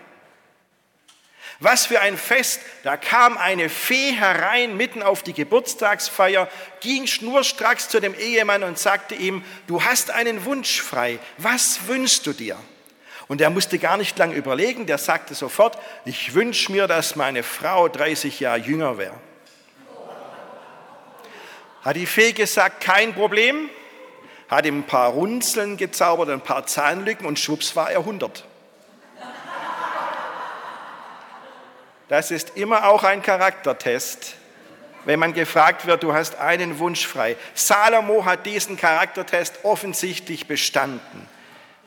Was 1.64 1.87
für 1.87 1.99
ein 2.02 2.18
Fest! 2.18 2.61
Da 2.83 2.99
kam 2.99 3.38
eine 3.38 3.71
Fee 3.71 4.12
herein 4.12 4.76
mitten 4.76 5.02
auf 5.02 5.23
die 5.23 5.33
Geburtstagsfeier, 5.33 6.47
ging 6.80 7.06
schnurstracks 7.06 7.88
zu 7.88 8.00
dem 8.00 8.14
Ehemann 8.14 8.62
und 8.62 8.78
sagte 8.78 9.14
ihm, 9.14 9.42
du 9.66 9.83
hast 9.83 10.11
einen 10.11 10.44
Wunsch 10.44 10.83
frei, 10.83 11.18
was 11.38 11.87
wünschst 11.87 12.26
du 12.26 12.35
dir? 12.35 12.59
Und 13.28 13.40
er 13.40 13.49
musste 13.49 13.78
gar 13.78 13.97
nicht 13.97 14.18
lang 14.18 14.35
überlegen, 14.35 14.85
der 14.85 14.99
sagte 14.99 15.35
sofort, 15.35 15.78
ich 16.04 16.35
wünsche 16.35 16.71
mir, 16.71 16.87
dass 16.87 17.16
meine 17.16 17.42
Frau 17.42 17.88
30 17.88 18.40
Jahre 18.40 18.59
jünger 18.59 18.99
wäre. 18.99 19.18
Hat 21.80 21.97
die 21.97 22.04
Fee 22.04 22.33
gesagt, 22.33 22.85
kein 22.85 23.14
Problem, 23.14 23.71
hat 24.50 24.66
ihm 24.66 24.80
ein 24.80 24.87
paar 24.87 25.12
Runzeln 25.12 25.78
gezaubert, 25.78 26.28
ein 26.28 26.42
paar 26.42 26.66
Zahnlücken 26.66 27.26
und 27.26 27.38
schwupps 27.38 27.75
war 27.75 27.90
er 27.90 28.00
100. 28.00 28.44
Das 32.08 32.30
ist 32.30 32.56
immer 32.56 32.88
auch 32.88 33.02
ein 33.02 33.23
Charaktertest, 33.23 34.34
wenn 35.04 35.18
man 35.18 35.34
gefragt 35.34 35.87
wird, 35.87 36.02
du 36.02 36.14
hast 36.14 36.37
einen 36.37 36.78
Wunsch 36.78 37.06
frei. 37.06 37.37
Salomo 37.54 38.25
hat 38.25 38.46
diesen 38.46 38.76
Charaktertest 38.76 39.64
offensichtlich 39.64 40.46
bestanden. 40.46 41.28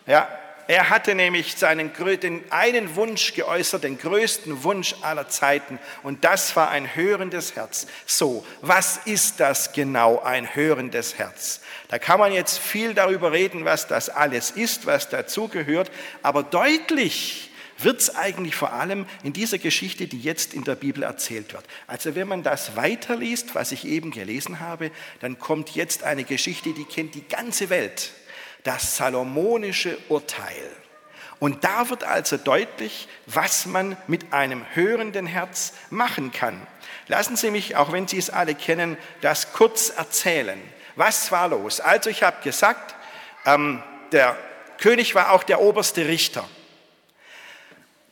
Ja, 0.05 0.27
er 0.67 0.89
hatte 0.89 1.15
nämlich 1.15 1.55
seinen 1.55 1.93
den 1.93 2.43
einen 2.51 2.95
Wunsch 2.95 3.33
geäußert, 3.33 3.85
den 3.85 3.97
größten 3.97 4.63
Wunsch 4.63 4.95
aller 5.01 5.29
Zeiten, 5.29 5.79
und 6.03 6.25
das 6.25 6.55
war 6.57 6.69
ein 6.69 6.93
hörendes 6.95 7.55
Herz. 7.55 7.87
So, 8.05 8.45
was 8.61 8.99
ist 9.05 9.39
das 9.39 9.71
genau, 9.71 10.21
ein 10.21 10.55
hörendes 10.55 11.17
Herz? 11.17 11.61
Da 11.87 11.99
kann 11.99 12.19
man 12.19 12.33
jetzt 12.33 12.59
viel 12.59 12.93
darüber 12.93 13.31
reden, 13.31 13.63
was 13.63 13.87
das 13.87 14.09
alles 14.09 14.51
ist, 14.51 14.85
was 14.85 15.07
dazugehört, 15.07 15.89
aber 16.21 16.43
deutlich 16.43 17.46
wird 17.77 18.01
es 18.01 18.15
eigentlich 18.15 18.55
vor 18.55 18.73
allem 18.73 19.05
in 19.23 19.33
dieser 19.33 19.57
Geschichte, 19.57 20.07
die 20.07 20.19
jetzt 20.19 20.53
in 20.53 20.63
der 20.63 20.75
Bibel 20.75 21.03
erzählt 21.03 21.53
wird. 21.53 21.63
Also 21.85 22.15
wenn 22.15 22.27
man 22.27 22.43
das 22.43 22.75
weiterliest, 22.75 23.55
was 23.55 23.71
ich 23.71 23.85
eben 23.85 24.11
gelesen 24.11 24.59
habe, 24.59 24.91
dann 25.19 25.39
kommt 25.39 25.71
jetzt 25.71 26.03
eine 26.03 26.23
Geschichte, 26.23 26.73
die 26.73 26.85
kennt 26.85 27.15
die 27.15 27.27
ganze 27.27 27.69
Welt. 27.69 28.11
Das 28.63 28.97
salomonische 28.97 29.97
Urteil. 30.09 30.71
Und 31.39 31.63
da 31.63 31.89
wird 31.89 32.03
also 32.03 32.37
deutlich, 32.37 33.07
was 33.27 33.67
man 33.67 33.95
mit 34.07 34.33
einem 34.33 34.65
hörenden 34.73 35.27
Herz 35.27 35.73
machen 35.89 36.31
kann. 36.31 36.65
Lassen 37.07 37.35
Sie 37.35 37.51
mich, 37.51 37.75
auch 37.75 37.91
wenn 37.91 38.07
Sie 38.07 38.17
es 38.17 38.29
alle 38.29 38.55
kennen, 38.55 38.97
das 39.21 39.53
kurz 39.53 39.89
erzählen. 39.89 40.59
Was 40.95 41.31
war 41.31 41.47
los? 41.47 41.79
Also 41.79 42.09
ich 42.09 42.23
habe 42.23 42.41
gesagt, 42.43 42.95
ähm, 43.45 43.83
der 44.11 44.35
König 44.79 45.13
war 45.13 45.31
auch 45.31 45.43
der 45.43 45.61
oberste 45.61 46.07
Richter. 46.07 46.47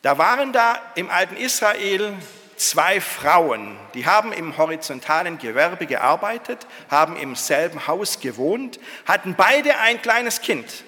Da 0.05 0.19
waren 0.19 0.53
da 0.53 0.79
im 0.93 1.09
alten 1.09 1.35
Israel 1.35 2.13
zwei 2.57 3.01
Frauen, 3.01 3.75
die 3.95 4.05
haben 4.05 4.33
im 4.33 4.55
horizontalen 4.55 5.39
Gewerbe 5.39 5.87
gearbeitet, 5.87 6.67
haben 6.91 7.17
im 7.17 7.35
selben 7.35 7.87
Haus 7.87 8.19
gewohnt, 8.19 8.79
hatten 9.07 9.33
beide 9.33 9.79
ein 9.79 9.99
kleines 9.99 10.41
Kind. 10.41 10.83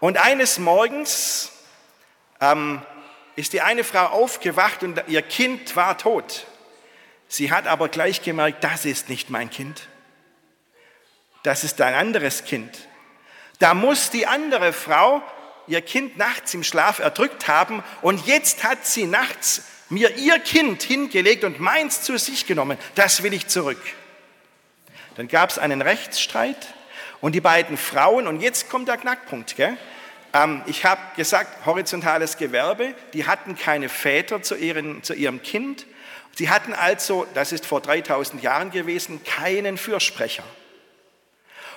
Und 0.00 0.18
eines 0.18 0.58
Morgens 0.58 1.52
ähm, 2.40 2.82
ist 3.36 3.52
die 3.52 3.60
eine 3.60 3.84
Frau 3.84 4.06
aufgewacht 4.06 4.82
und 4.82 5.00
ihr 5.06 5.22
Kind 5.22 5.76
war 5.76 5.96
tot. 5.96 6.44
Sie 7.28 7.52
hat 7.52 7.68
aber 7.68 7.88
gleich 7.88 8.22
gemerkt, 8.22 8.64
das 8.64 8.84
ist 8.84 9.08
nicht 9.08 9.30
mein 9.30 9.48
Kind. 9.48 9.86
Das 11.44 11.62
ist 11.62 11.80
ein 11.80 11.94
anderes 11.94 12.42
Kind. 12.42 12.88
Da 13.60 13.74
muss 13.74 14.10
die 14.10 14.26
andere 14.26 14.72
Frau 14.72 15.22
ihr 15.68 15.80
Kind 15.80 16.16
nachts 16.16 16.54
im 16.54 16.64
Schlaf 16.64 16.98
erdrückt 16.98 17.48
haben 17.48 17.82
und 18.02 18.26
jetzt 18.26 18.64
hat 18.64 18.86
sie 18.86 19.06
nachts 19.06 19.62
mir 19.90 20.16
ihr 20.16 20.38
Kind 20.38 20.82
hingelegt 20.82 21.44
und 21.44 21.60
meins 21.60 22.02
zu 22.02 22.18
sich 22.18 22.46
genommen. 22.46 22.78
Das 22.94 23.22
will 23.22 23.32
ich 23.32 23.46
zurück. 23.46 23.80
Dann 25.16 25.28
gab 25.28 25.50
es 25.50 25.58
einen 25.58 25.82
Rechtsstreit 25.82 26.74
und 27.20 27.34
die 27.34 27.40
beiden 27.40 27.76
Frauen, 27.76 28.26
und 28.28 28.40
jetzt 28.40 28.68
kommt 28.70 28.88
der 28.88 28.96
Knackpunkt, 28.96 29.56
gell? 29.56 29.76
Ähm, 30.32 30.62
ich 30.66 30.84
habe 30.84 31.00
gesagt, 31.16 31.66
horizontales 31.66 32.36
Gewerbe, 32.36 32.94
die 33.14 33.26
hatten 33.26 33.56
keine 33.56 33.88
Väter 33.88 34.42
zu, 34.42 34.54
ihren, 34.54 35.02
zu 35.02 35.14
ihrem 35.14 35.42
Kind. 35.42 35.86
Sie 36.36 36.50
hatten 36.50 36.74
also, 36.74 37.26
das 37.34 37.50
ist 37.52 37.66
vor 37.66 37.80
3000 37.80 38.42
Jahren 38.42 38.70
gewesen, 38.70 39.24
keinen 39.24 39.78
Fürsprecher. 39.78 40.44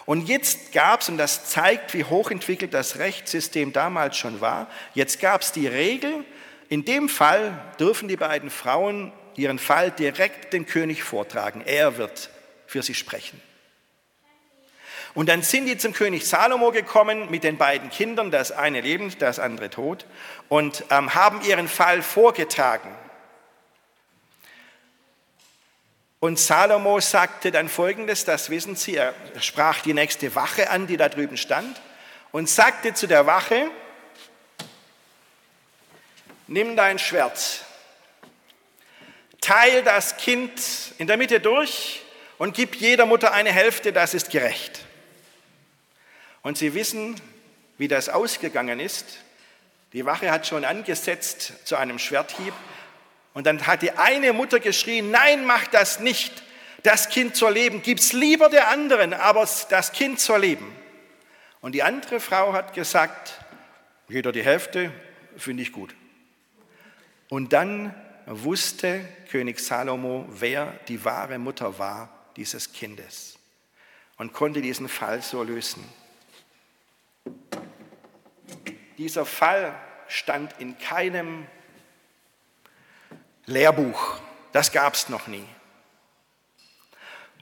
Und 0.05 0.27
jetzt 0.27 0.72
gab 0.72 1.01
es, 1.01 1.10
und 1.10 1.17
das 1.17 1.46
zeigt, 1.46 1.93
wie 1.93 2.03
hochentwickelt 2.03 2.74
das 2.74 2.98
Rechtssystem 2.98 3.74
damals 3.74 4.17
schon 4.17 4.41
war, 4.41 4.67
jetzt 4.93 5.20
gab 5.20 5.41
es 5.41 5.51
die 5.51 5.67
Regel, 5.67 6.25
in 6.70 6.86
dem 6.86 7.10
Fall 7.10 7.58
dürfen 7.79 8.08
die 8.08 8.17
beiden 8.17 8.50
Frauen 8.50 9.12
ihren 9.36 9.60
Fall 9.60 9.91
direkt 9.91 10.53
dem 10.53 10.65
König 10.65 11.03
vortragen. 11.03 11.62
Er 11.65 11.98
wird 11.98 12.29
für 12.65 12.81
sie 12.81 12.93
sprechen. 12.93 13.41
Und 15.13 15.27
dann 15.27 15.41
sind 15.41 15.65
die 15.65 15.77
zum 15.77 15.93
König 15.93 16.25
Salomo 16.25 16.72
gekommen 16.72 17.29
mit 17.29 17.43
den 17.43 17.58
beiden 17.58 17.89
Kindern, 17.89 18.31
das 18.31 18.51
eine 18.51 18.79
lebend, 18.79 19.22
das 19.22 19.39
andere 19.39 19.70
tot, 19.70 20.05
und 20.48 20.86
ähm, 20.89 21.13
haben 21.13 21.41
ihren 21.41 21.67
Fall 21.67 22.01
vorgetragen. 22.01 22.89
Und 26.22 26.38
Salomo 26.38 27.00
sagte 27.00 27.50
dann 27.50 27.68
folgendes, 27.68 28.25
das 28.25 28.51
wissen 28.51 28.75
Sie, 28.75 28.96
er 28.96 29.16
sprach 29.40 29.82
die 29.82 29.96
nächste 29.96 30.36
Wache 30.36 30.70
an, 30.70 30.86
die 30.86 30.96
da 30.96 31.10
drüben 31.10 31.36
stand, 31.36 31.82
und 32.32 32.48
sagte 32.48 32.94
zu 32.94 33.08
der 33.08 33.25
Wache, 33.25 33.72
nimm 36.46 36.75
dein 36.75 37.00
Schwert, 37.00 37.66
teil 39.42 39.82
das 39.82 40.18
Kind 40.18 40.62
in 41.00 41.08
der 41.08 41.18
Mitte 41.18 41.40
durch 41.40 42.04
und 42.38 42.54
gib 42.54 42.75
jeder 42.75 43.08
Mutter 43.08 43.34
eine 43.34 43.51
Hälfte, 43.51 43.92
das 43.92 44.13
ist 44.13 44.30
gerecht. 44.30 44.86
Und 46.44 46.56
Sie 46.56 46.75
wissen, 46.75 47.20
wie 47.80 47.88
das 47.88 48.10
ausgegangen 48.10 48.80
ist. 48.80 49.18
Die 49.94 50.06
Wache 50.06 50.30
hat 50.30 50.46
schon 50.46 50.66
angesetzt 50.66 51.54
zu 51.66 51.78
einem 51.78 51.98
Schwerthieb 51.98 52.54
und 53.34 53.46
dann 53.46 53.66
hat 53.68 53.82
die 53.82 53.92
eine 53.92 54.34
Mutter 54.34 54.60
geschrien, 54.60 55.12
nein, 55.12 55.46
mach 55.46 55.68
das 55.68 56.00
nicht. 56.00 56.44
Das 56.84 57.10
Kind 57.10 57.36
soll 57.36 57.54
leben, 57.54 57.82
gib's 57.82 58.12
lieber 58.12 58.50
der 58.50 58.70
anderen, 58.70 59.14
aber 59.14 59.48
das 59.70 59.92
Kind 59.92 60.20
soll 60.20 60.42
leben. 60.42 60.76
Und 61.62 61.74
die 61.74 61.84
andere 61.84 62.20
Frau 62.20 62.54
hat 62.54 62.74
gesagt, 62.74 63.42
Jeder 64.12 64.34
die 64.34 64.44
Hälfte, 64.44 64.92
finde 65.38 65.64
ich 65.64 65.72
gut. 65.72 65.96
Und 67.30 67.54
dann 67.54 67.96
wusste 68.26 69.08
König 69.30 69.62
Salomo, 69.62 70.26
wer 70.30 70.74
die 70.90 71.06
wahre 71.06 71.40
Mutter 71.40 71.80
war 71.80 72.10
dieses 72.36 72.74
Kindes 72.74 73.40
und 74.18 74.34
konnte 74.34 74.62
diesen 74.62 74.90
Fall 74.90 75.22
so 75.22 75.44
lösen. 75.44 75.86
Dieser 78.98 79.26
Fall 79.26 79.80
stand 80.10 80.60
in 80.60 80.78
keinem 80.78 81.48
Lehrbuch. 83.51 84.20
Das 84.51 84.72
gab 84.72 84.96
es 84.96 85.10
noch 85.10 85.27
nie. 85.27 85.46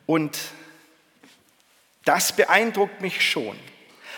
Und 0.06 0.38
das 2.06 2.32
beeindruckt 2.32 3.02
mich 3.02 3.28
schon. 3.28 3.58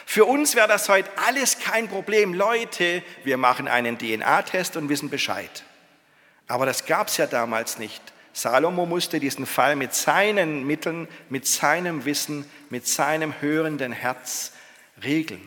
Für 0.05 0.25
uns 0.25 0.55
wäre 0.55 0.67
das 0.67 0.89
heute 0.89 1.10
alles 1.17 1.60
kein 1.60 1.88
Problem. 1.88 2.33
Leute, 2.33 3.03
wir 3.24 3.38
machen 3.38 3.67
einen 3.67 3.98
DNA-Test 3.98 4.75
und 4.75 4.89
wissen 4.89 5.10
Bescheid. 5.10 5.63
Aber 6.48 6.65
das 6.65 6.86
gab 6.86 7.07
es 7.07 7.17
ja 7.17 7.27
damals 7.27 7.77
nicht. 7.79 8.01
Salomo 8.33 8.86
musste 8.86 9.19
diesen 9.19 9.45
Fall 9.45 9.75
mit 9.75 9.93
seinen 9.93 10.65
Mitteln, 10.65 11.07
mit 11.29 11.45
seinem 11.48 12.03
Wissen, 12.05 12.50
mit 12.69 12.88
seinem 12.88 13.39
hörenden 13.41 13.91
Herz 13.93 14.53
regeln. 15.01 15.41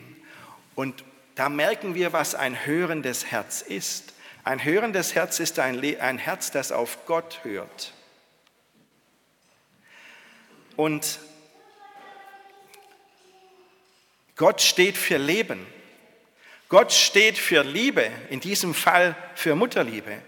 Und 0.73 1.03
da 1.35 1.49
merken 1.49 1.93
wir, 1.95 2.13
was 2.13 2.33
ein 2.33 2.65
hörendes 2.65 3.25
Herz 3.27 3.61
ist. 3.61 4.14
Ein 4.45 4.63
hörendes 4.63 5.15
Herz 5.15 5.39
ist 5.39 5.57
ein, 5.57 5.83
ein 5.99 6.19
Herz, 6.19 6.51
das 6.51 6.71
auf 6.71 7.07
Gott 7.07 7.39
hört. 7.41 7.93
Und 10.75 11.19
Gott 14.35 14.61
steht 14.61 14.97
für 14.97 15.17
Leben. 15.17 15.65
Gott 16.69 16.93
steht 16.93 17.39
für 17.39 17.63
Liebe, 17.63 18.11
in 18.29 18.39
diesem 18.39 18.75
Fall 18.75 19.15
für 19.33 19.55
Mutterliebe. 19.55 20.21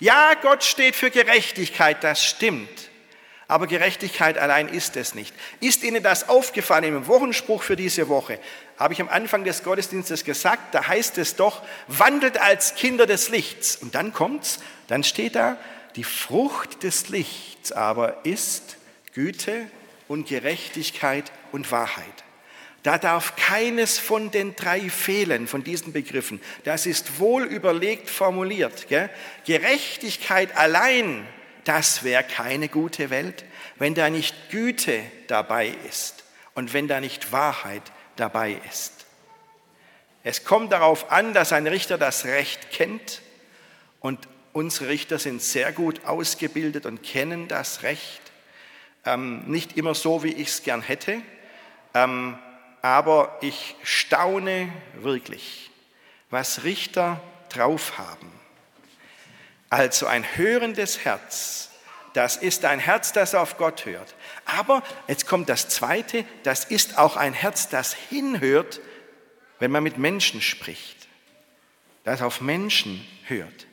Ja, 0.00 0.34
Gott 0.34 0.64
steht 0.64 0.94
für 0.94 1.10
Gerechtigkeit, 1.10 2.04
das 2.04 2.22
stimmt. 2.22 2.90
Aber 3.52 3.66
Gerechtigkeit 3.66 4.38
allein 4.38 4.66
ist 4.66 4.96
es 4.96 5.14
nicht. 5.14 5.34
Ist 5.60 5.84
Ihnen 5.84 6.02
das 6.02 6.30
aufgefallen 6.30 6.84
im 6.84 7.06
Wochenspruch 7.06 7.62
für 7.62 7.76
diese 7.76 8.08
Woche? 8.08 8.38
Habe 8.78 8.94
ich 8.94 9.00
am 9.02 9.10
Anfang 9.10 9.44
des 9.44 9.62
Gottesdienstes 9.62 10.24
gesagt, 10.24 10.74
da 10.74 10.88
heißt 10.88 11.18
es 11.18 11.36
doch, 11.36 11.60
wandelt 11.86 12.40
als 12.40 12.76
Kinder 12.76 13.04
des 13.04 13.28
Lichts. 13.28 13.76
Und 13.76 13.94
dann 13.94 14.14
kommt's, 14.14 14.60
dann 14.88 15.04
steht 15.04 15.34
da, 15.34 15.58
die 15.96 16.02
Frucht 16.02 16.82
des 16.82 17.10
Lichts 17.10 17.72
aber 17.72 18.24
ist 18.24 18.78
Güte 19.12 19.66
und 20.08 20.26
Gerechtigkeit 20.28 21.30
und 21.52 21.70
Wahrheit. 21.70 22.24
Da 22.84 22.96
darf 22.96 23.36
keines 23.36 23.98
von 23.98 24.30
den 24.30 24.56
drei 24.56 24.88
fehlen, 24.88 25.46
von 25.46 25.62
diesen 25.62 25.92
Begriffen. 25.92 26.40
Das 26.64 26.86
ist 26.86 27.18
wohl 27.18 27.44
überlegt 27.44 28.08
formuliert. 28.08 28.88
Gell? 28.88 29.10
Gerechtigkeit 29.44 30.56
allein, 30.56 31.26
das 31.64 32.02
wäre 32.02 32.24
keine 32.24 32.68
gute 32.68 33.10
Welt, 33.10 33.44
wenn 33.76 33.94
da 33.94 34.10
nicht 34.10 34.50
Güte 34.50 35.02
dabei 35.28 35.68
ist 35.88 36.24
und 36.54 36.72
wenn 36.72 36.88
da 36.88 37.00
nicht 37.00 37.32
Wahrheit 37.32 37.82
dabei 38.16 38.60
ist. 38.68 39.06
Es 40.24 40.44
kommt 40.44 40.72
darauf 40.72 41.10
an, 41.10 41.34
dass 41.34 41.52
ein 41.52 41.66
Richter 41.66 41.98
das 41.98 42.24
Recht 42.24 42.70
kennt 42.70 43.22
und 44.00 44.28
unsere 44.52 44.88
Richter 44.88 45.18
sind 45.18 45.42
sehr 45.42 45.72
gut 45.72 46.04
ausgebildet 46.04 46.86
und 46.86 47.02
kennen 47.02 47.48
das 47.48 47.82
Recht. 47.82 48.20
Ähm, 49.04 49.42
nicht 49.46 49.76
immer 49.76 49.94
so, 49.94 50.22
wie 50.22 50.32
ich 50.32 50.48
es 50.48 50.62
gern 50.62 50.82
hätte. 50.82 51.20
Ähm, 51.94 52.38
aber 52.82 53.38
ich 53.40 53.76
staune 53.82 54.72
wirklich, 54.94 55.70
was 56.30 56.64
Richter 56.64 57.20
drauf 57.48 57.98
haben. 57.98 58.41
Also 59.72 60.06
ein 60.06 60.36
hörendes 60.36 61.02
Herz, 61.06 61.70
das 62.12 62.36
ist 62.36 62.66
ein 62.66 62.78
Herz, 62.78 63.14
das 63.14 63.34
auf 63.34 63.56
Gott 63.56 63.86
hört. 63.86 64.14
Aber 64.44 64.82
jetzt 65.08 65.26
kommt 65.26 65.48
das 65.48 65.70
Zweite, 65.70 66.26
das 66.42 66.66
ist 66.66 66.98
auch 66.98 67.16
ein 67.16 67.32
Herz, 67.32 67.70
das 67.70 67.94
hinhört, 67.94 68.82
wenn 69.60 69.70
man 69.70 69.82
mit 69.82 69.96
Menschen 69.96 70.42
spricht, 70.42 71.08
das 72.04 72.20
auf 72.20 72.42
Menschen 72.42 73.02
hört. 73.24 73.66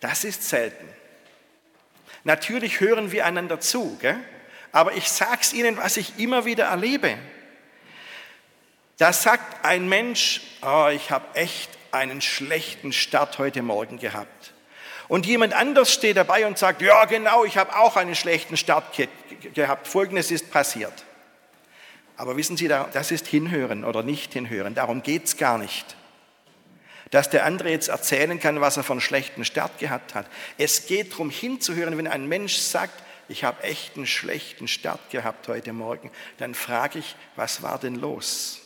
Das 0.00 0.24
ist 0.24 0.42
selten. 0.42 0.88
Natürlich 2.24 2.80
hören 2.80 3.12
wir 3.12 3.24
einander 3.24 3.60
zu, 3.60 3.96
gell? 4.00 4.18
aber 4.72 4.94
ich 4.94 5.08
sage 5.08 5.38
es 5.42 5.52
Ihnen, 5.52 5.76
was 5.76 5.98
ich 5.98 6.18
immer 6.18 6.46
wieder 6.46 6.64
erlebe. 6.64 7.16
Da 8.96 9.12
sagt 9.12 9.64
ein 9.64 9.88
Mensch, 9.88 10.40
oh, 10.62 10.88
ich 10.92 11.12
habe 11.12 11.36
echt 11.36 11.70
einen 11.92 12.22
schlechten 12.22 12.92
Start 12.92 13.38
heute 13.38 13.62
Morgen 13.62 14.00
gehabt. 14.00 14.52
Und 15.08 15.24
jemand 15.24 15.54
anders 15.54 15.92
steht 15.92 16.18
dabei 16.18 16.46
und 16.46 16.58
sagt, 16.58 16.82
ja 16.82 17.04
genau, 17.06 17.44
ich 17.44 17.56
habe 17.56 17.76
auch 17.76 17.96
einen 17.96 18.14
schlechten 18.14 18.56
Start 18.56 18.94
ge 18.94 19.08
gehabt. 19.54 19.88
Folgendes 19.88 20.30
ist 20.30 20.50
passiert. 20.50 20.92
Aber 22.16 22.36
wissen 22.36 22.56
Sie, 22.56 22.68
das 22.68 23.10
ist 23.10 23.26
hinhören 23.26 23.84
oder 23.84 24.02
nicht 24.02 24.32
hinhören. 24.32 24.74
Darum 24.74 25.02
geht 25.02 25.24
es 25.24 25.36
gar 25.36 25.56
nicht. 25.56 25.96
Dass 27.10 27.30
der 27.30 27.46
andere 27.46 27.70
jetzt 27.70 27.88
erzählen 27.88 28.38
kann, 28.38 28.60
was 28.60 28.76
er 28.76 28.82
von 28.82 29.00
schlechten 29.00 29.44
Start 29.44 29.78
gehabt 29.78 30.14
hat. 30.14 30.26
Es 30.58 30.86
geht 30.86 31.12
darum 31.12 31.30
hinzuhören, 31.30 31.96
wenn 31.96 32.08
ein 32.08 32.26
Mensch 32.26 32.56
sagt, 32.56 33.02
ich 33.28 33.44
habe 33.44 33.62
echt 33.62 33.96
einen 33.96 34.06
schlechten 34.06 34.68
Start 34.68 35.10
gehabt 35.10 35.48
heute 35.48 35.72
Morgen, 35.72 36.10
dann 36.38 36.54
frage 36.54 36.98
ich, 36.98 37.14
was 37.36 37.62
war 37.62 37.78
denn 37.78 37.94
los? 37.94 38.60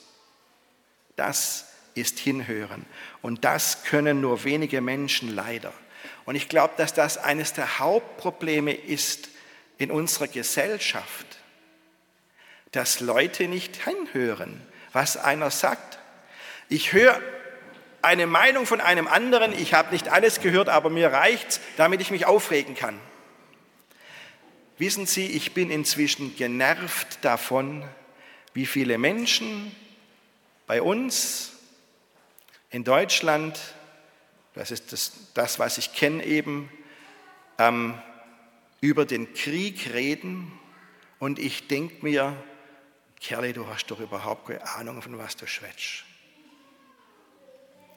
Das 1.16 1.66
ist 1.94 2.18
Hinhören. 2.18 2.86
Und 3.20 3.44
das 3.44 3.84
können 3.84 4.20
nur 4.20 4.44
wenige 4.44 4.80
Menschen 4.80 5.34
leider. 5.34 5.72
Und 6.24 6.34
ich 6.34 6.48
glaube, 6.48 6.74
dass 6.76 6.94
das 6.94 7.18
eines 7.18 7.52
der 7.52 7.78
Hauptprobleme 7.78 8.72
ist 8.72 9.28
in 9.78 9.90
unserer 9.90 10.28
Gesellschaft, 10.28 11.26
dass 12.70 13.00
Leute 13.00 13.48
nicht 13.48 13.76
hinhören, 13.76 14.60
was 14.92 15.16
einer 15.16 15.50
sagt. 15.50 15.98
Ich 16.68 16.92
höre 16.92 17.20
eine 18.02 18.26
Meinung 18.26 18.66
von 18.66 18.80
einem 18.80 19.06
anderen, 19.06 19.52
ich 19.52 19.74
habe 19.74 19.92
nicht 19.92 20.08
alles 20.08 20.40
gehört, 20.40 20.68
aber 20.68 20.90
mir 20.90 21.12
reicht's, 21.12 21.60
damit 21.76 22.00
ich 22.00 22.10
mich 22.10 22.26
aufregen 22.26 22.74
kann. 22.74 22.98
Wissen 24.78 25.06
Sie, 25.06 25.26
ich 25.26 25.54
bin 25.54 25.70
inzwischen 25.70 26.34
genervt 26.36 27.18
davon, 27.22 27.84
wie 28.54 28.66
viele 28.66 28.98
Menschen 28.98 29.74
bei 30.66 30.82
uns 30.82 31.52
in 32.70 32.84
Deutschland, 32.84 33.60
das 34.54 34.70
ist 34.70 34.92
das, 34.92 35.12
das 35.34 35.58
was 35.58 35.78
ich 35.78 35.94
kenne 35.94 36.24
eben, 36.24 36.70
ähm, 37.58 38.00
über 38.80 39.04
den 39.04 39.32
Krieg 39.34 39.92
reden 39.92 40.52
und 41.18 41.38
ich 41.38 41.68
denke 41.68 42.04
mir, 42.04 42.36
Kerle, 43.20 43.52
du 43.52 43.68
hast 43.68 43.86
doch 43.86 44.00
überhaupt 44.00 44.48
keine 44.48 44.68
Ahnung, 44.74 45.00
von 45.00 45.16
was 45.18 45.36
du 45.36 45.46
schwätzt. 45.46 46.04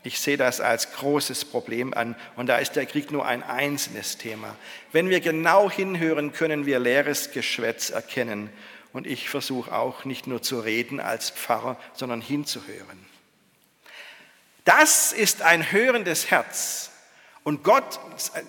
Ich 0.04 0.20
sehe 0.20 0.38
das 0.38 0.62
als 0.62 0.92
großes 0.92 1.46
Problem 1.46 1.96
an 1.96 2.16
und 2.36 2.46
da 2.46 2.60
ist 2.60 2.76
der 2.76 2.86
Krieg 2.86 3.12
nur 3.12 3.26
ein 3.26 3.42
einzelnes 3.42 4.20
Thema. 4.20 4.56
Wenn 4.92 5.10
wir 5.10 5.20
genau 5.20 5.72
hinhören, 5.72 6.32
können 6.32 6.68
wir 6.68 6.78
leeres 6.78 7.32
Geschwätz 7.32 7.90
erkennen 7.90 8.52
und 8.94 9.08
ich 9.08 9.28
versuche 9.28 9.74
auch 9.74 10.06
nicht 10.06 10.28
nur 10.28 10.44
zu 10.44 10.60
reden 10.60 11.00
als 11.00 11.32
Pfarrer, 11.32 11.80
sondern 11.94 12.22
hinzuhören. 12.22 13.15
Das 14.66 15.14
ist 15.14 15.42
ein 15.42 15.72
hörendes 15.72 16.30
Herz. 16.32 16.90
Und 17.44 17.64
Gott, 17.64 18.00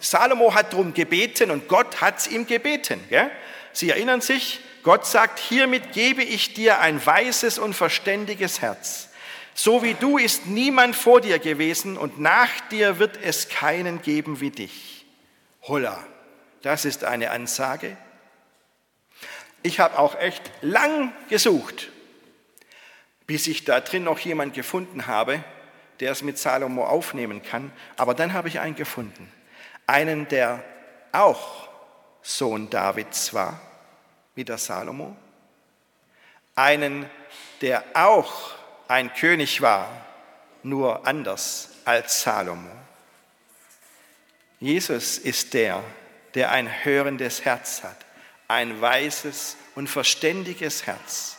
Salomo 0.00 0.54
hat 0.54 0.72
darum 0.72 0.94
gebeten 0.94 1.50
und 1.50 1.68
Gott 1.68 2.00
hat 2.00 2.18
es 2.18 2.26
ihm 2.26 2.46
gebeten. 2.46 2.98
Gell? 3.10 3.30
Sie 3.72 3.90
erinnern 3.90 4.22
sich, 4.22 4.60
Gott 4.82 5.06
sagt, 5.06 5.38
hiermit 5.38 5.92
gebe 5.92 6.22
ich 6.22 6.54
dir 6.54 6.80
ein 6.80 7.04
weises 7.04 7.58
und 7.58 7.74
verständiges 7.74 8.62
Herz. 8.62 9.10
So 9.54 9.82
wie 9.82 9.94
du 9.94 10.16
ist 10.16 10.46
niemand 10.46 10.96
vor 10.96 11.20
dir 11.20 11.38
gewesen 11.38 11.98
und 11.98 12.18
nach 12.20 12.60
dir 12.70 12.98
wird 12.98 13.18
es 13.22 13.48
keinen 13.48 14.00
geben 14.00 14.40
wie 14.40 14.50
dich. 14.50 15.04
Holla, 15.62 16.02
das 16.62 16.84
ist 16.84 17.04
eine 17.04 17.30
Ansage, 17.30 17.96
ich 19.62 19.80
habe 19.80 19.98
auch 19.98 20.18
echt 20.18 20.42
lang 20.62 21.12
gesucht, 21.28 21.90
bis 23.26 23.46
ich 23.46 23.64
da 23.64 23.80
drin 23.80 24.04
noch 24.04 24.20
jemand 24.20 24.54
gefunden 24.54 25.06
habe, 25.06 25.42
der 26.00 26.12
es 26.12 26.22
mit 26.22 26.38
Salomo 26.38 26.86
aufnehmen 26.86 27.42
kann. 27.42 27.72
Aber 27.96 28.14
dann 28.14 28.32
habe 28.32 28.48
ich 28.48 28.60
einen 28.60 28.74
gefunden. 28.74 29.30
Einen, 29.86 30.28
der 30.28 30.62
auch 31.12 31.68
Sohn 32.22 32.70
Davids 32.70 33.32
war, 33.34 33.60
wie 34.34 34.44
der 34.44 34.58
Salomo. 34.58 35.16
Einen, 36.54 37.08
der 37.60 37.84
auch 37.94 38.54
ein 38.88 39.12
König 39.14 39.60
war, 39.60 39.88
nur 40.62 41.06
anders 41.06 41.70
als 41.84 42.22
Salomo. 42.22 42.70
Jesus 44.58 45.18
ist 45.18 45.54
der, 45.54 45.82
der 46.34 46.50
ein 46.50 46.84
hörendes 46.84 47.44
Herz 47.44 47.82
hat 47.82 48.06
ein 48.48 48.80
weises 48.80 49.56
und 49.74 49.88
verständiges 49.88 50.86
Herz. 50.86 51.36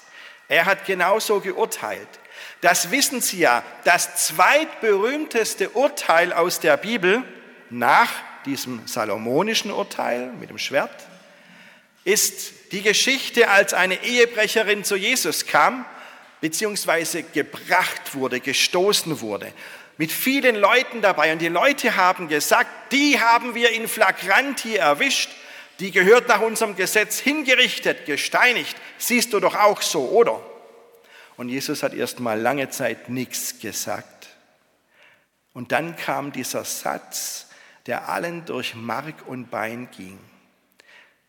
Er 0.47 0.65
hat 0.65 0.85
genauso 0.85 1.39
geurteilt. 1.39 2.07
Das 2.61 2.91
wissen 2.91 3.21
Sie 3.21 3.39
ja. 3.39 3.63
Das 3.83 4.27
zweitberühmteste 4.27 5.69
Urteil 5.69 6.33
aus 6.33 6.59
der 6.59 6.77
Bibel 6.77 7.23
nach 7.69 8.09
diesem 8.45 8.87
salomonischen 8.87 9.71
Urteil 9.71 10.31
mit 10.39 10.49
dem 10.49 10.57
Schwert 10.57 11.07
ist 12.07 12.71
die 12.71 12.81
Geschichte, 12.81 13.49
als 13.49 13.73
eine 13.73 14.01
Ehebrecherin 14.03 14.85
zu 14.85 14.95
Jesus 14.95 15.45
kam, 15.45 15.85
beziehungsweise 16.39 17.21
gebracht 17.21 18.13
wurde, 18.15 18.39
gestoßen 18.39 19.19
wurde, 19.19 19.51
mit 19.97 20.11
vielen 20.11 20.55
Leuten 20.55 21.01
dabei. 21.01 21.33
Und 21.33 21.39
die 21.39 21.49
Leute 21.49 21.97
haben 21.97 22.29
gesagt, 22.29 22.93
die 22.93 23.19
haben 23.19 23.55
wir 23.55 23.71
in 23.71 23.89
flagranti 23.89 24.77
erwischt, 24.77 25.31
die 25.79 25.91
gehört 25.91 26.29
nach 26.29 26.39
unserem 26.39 26.77
Gesetz 26.77 27.19
hingerichtet, 27.19 28.05
gesteinigt. 28.05 28.77
Siehst 28.97 29.33
du 29.33 29.41
doch 29.41 29.55
auch 29.55 29.81
so, 29.81 30.07
oder? 30.09 30.41
Und 31.37 31.49
Jesus 31.49 31.83
hat 31.83 31.93
erst 31.93 32.19
mal 32.19 32.39
lange 32.39 32.69
Zeit 32.69 33.09
nichts 33.09 33.59
gesagt. 33.59 34.29
Und 35.53 35.71
dann 35.71 35.95
kam 35.95 36.31
dieser 36.31 36.65
Satz, 36.65 37.47
der 37.85 38.09
allen 38.09 38.45
durch 38.45 38.75
Mark 38.75 39.27
und 39.27 39.49
Bein 39.49 39.89
ging. 39.91 40.19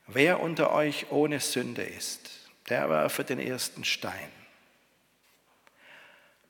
Wer 0.06 0.40
unter 0.40 0.72
euch 0.72 1.10
ohne 1.10 1.40
Sünde 1.40 1.82
ist, 1.82 2.30
der 2.68 2.88
werfe 2.88 3.24
den 3.24 3.38
ersten 3.38 3.84
Stein. 3.84 4.32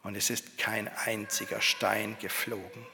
Und 0.05 0.17
es 0.17 0.31
ist 0.31 0.57
kein 0.59 0.89
einziger 1.05 1.61
Stein 1.61 2.17
geflogen. 2.21 2.87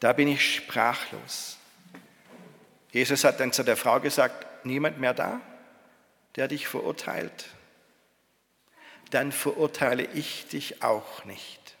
Da 0.00 0.12
bin 0.12 0.28
ich 0.28 0.56
sprachlos. 0.56 1.56
Jesus 2.90 3.24
hat 3.24 3.40
dann 3.40 3.52
zu 3.52 3.62
der 3.62 3.76
Frau 3.76 4.00
gesagt, 4.00 4.66
niemand 4.66 4.98
mehr 4.98 5.14
da, 5.14 5.40
der 6.36 6.48
dich 6.48 6.68
verurteilt. 6.68 7.46
Dann 9.14 9.30
verurteile 9.30 10.08
ich 10.14 10.48
dich 10.48 10.82
auch 10.82 11.24
nicht. 11.24 11.76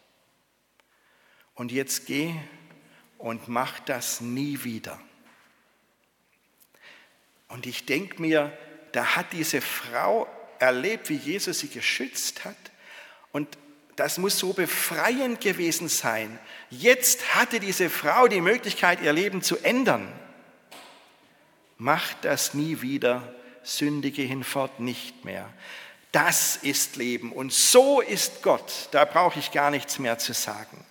Und 1.56 1.72
jetzt 1.72 2.06
geh 2.06 2.32
und 3.18 3.48
mach 3.48 3.80
das 3.80 4.20
nie 4.20 4.62
wieder. 4.62 5.00
Und 7.48 7.66
ich 7.66 7.86
denke 7.86 8.22
mir, 8.22 8.56
da 8.92 9.16
hat 9.16 9.32
diese 9.32 9.60
Frau 9.60 10.28
erlebt, 10.60 11.08
wie 11.08 11.16
Jesus 11.16 11.58
sie 11.58 11.66
geschützt 11.66 12.44
hat. 12.44 12.54
Und 13.32 13.58
das 13.96 14.18
muss 14.18 14.38
so 14.38 14.52
befreiend 14.52 15.40
gewesen 15.40 15.88
sein. 15.88 16.38
Jetzt 16.70 17.34
hatte 17.34 17.58
diese 17.58 17.90
Frau 17.90 18.28
die 18.28 18.42
Möglichkeit, 18.42 19.02
ihr 19.02 19.12
Leben 19.12 19.42
zu 19.42 19.58
ändern. 19.58 20.12
Macht 21.78 22.18
das 22.24 22.54
nie 22.54 22.80
wieder, 22.80 23.34
sündige 23.64 24.22
hinfort 24.22 24.78
nicht 24.78 25.24
mehr. 25.24 25.52
Das 26.14 26.54
ist 26.54 26.94
Leben 26.94 27.32
und 27.32 27.52
so 27.52 28.00
ist 28.00 28.44
Gott. 28.44 28.88
Da 28.92 29.04
brauche 29.04 29.40
ich 29.40 29.50
gar 29.50 29.72
nichts 29.72 29.98
mehr 29.98 30.16
zu 30.16 30.32
sagen. 30.32 30.84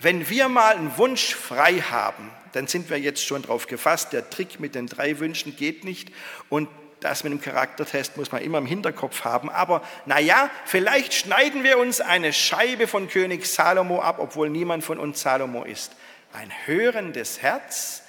Wenn 0.00 0.28
wir 0.28 0.48
mal 0.48 0.74
einen 0.74 0.98
Wunsch 0.98 1.36
frei 1.36 1.74
haben, 1.74 2.32
dann 2.50 2.66
sind 2.66 2.90
wir 2.90 2.98
jetzt 2.98 3.24
schon 3.24 3.42
drauf 3.42 3.68
gefasst, 3.68 4.12
der 4.12 4.28
Trick 4.28 4.58
mit 4.58 4.74
den 4.74 4.88
drei 4.88 5.20
Wünschen 5.20 5.54
geht 5.54 5.84
nicht 5.84 6.10
und 6.48 6.68
das 6.98 7.22
mit 7.22 7.32
dem 7.32 7.40
Charaktertest 7.40 8.16
muss 8.16 8.32
man 8.32 8.42
immer 8.42 8.58
im 8.58 8.66
Hinterkopf 8.66 9.22
haben. 9.22 9.50
Aber 9.50 9.82
naja, 10.04 10.50
vielleicht 10.64 11.14
schneiden 11.14 11.62
wir 11.62 11.78
uns 11.78 12.00
eine 12.00 12.32
Scheibe 12.32 12.88
von 12.88 13.06
König 13.06 13.46
Salomo 13.46 14.00
ab, 14.00 14.16
obwohl 14.18 14.50
niemand 14.50 14.82
von 14.82 14.98
uns 14.98 15.20
Salomo 15.20 15.62
ist. 15.62 15.92
Ein 16.32 16.50
hörendes 16.64 17.40
Herz, 17.40 18.02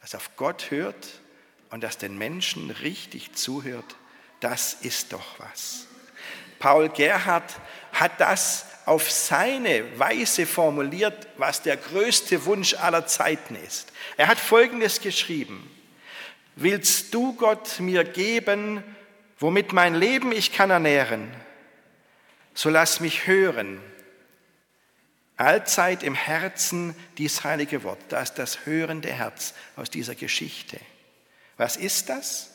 das 0.00 0.16
auf 0.16 0.30
Gott 0.34 0.72
hört 0.72 1.20
und 1.70 1.84
das 1.84 1.98
den 1.98 2.18
Menschen 2.18 2.72
richtig 2.72 3.34
zuhört, 3.34 3.94
das 4.44 4.74
ist 4.82 5.12
doch 5.14 5.38
was. 5.38 5.86
Paul 6.58 6.90
Gerhard 6.90 7.50
hat 7.92 8.20
das 8.20 8.66
auf 8.84 9.10
seine 9.10 9.98
Weise 9.98 10.44
formuliert, 10.44 11.26
was 11.38 11.62
der 11.62 11.78
größte 11.78 12.44
Wunsch 12.44 12.74
aller 12.74 13.06
Zeiten 13.06 13.56
ist. 13.56 13.90
Er 14.18 14.28
hat 14.28 14.38
Folgendes 14.38 15.00
geschrieben. 15.00 15.70
Willst 16.56 17.14
du 17.14 17.32
Gott 17.34 17.80
mir 17.80 18.04
geben, 18.04 18.84
womit 19.38 19.72
mein 19.72 19.94
Leben 19.94 20.30
ich 20.30 20.52
kann 20.52 20.70
ernähren, 20.70 21.34
so 22.52 22.68
lass 22.68 23.00
mich 23.00 23.26
hören, 23.26 23.80
allzeit 25.38 26.02
im 26.02 26.14
Herzen 26.14 26.94
dies 27.16 27.44
heilige 27.44 27.82
Wort. 27.82 27.98
Da 28.10 28.20
ist 28.20 28.34
das 28.34 28.66
hörende 28.66 29.10
Herz 29.10 29.54
aus 29.74 29.88
dieser 29.88 30.14
Geschichte. 30.14 30.78
Was 31.56 31.76
ist 31.76 32.10
das? 32.10 32.53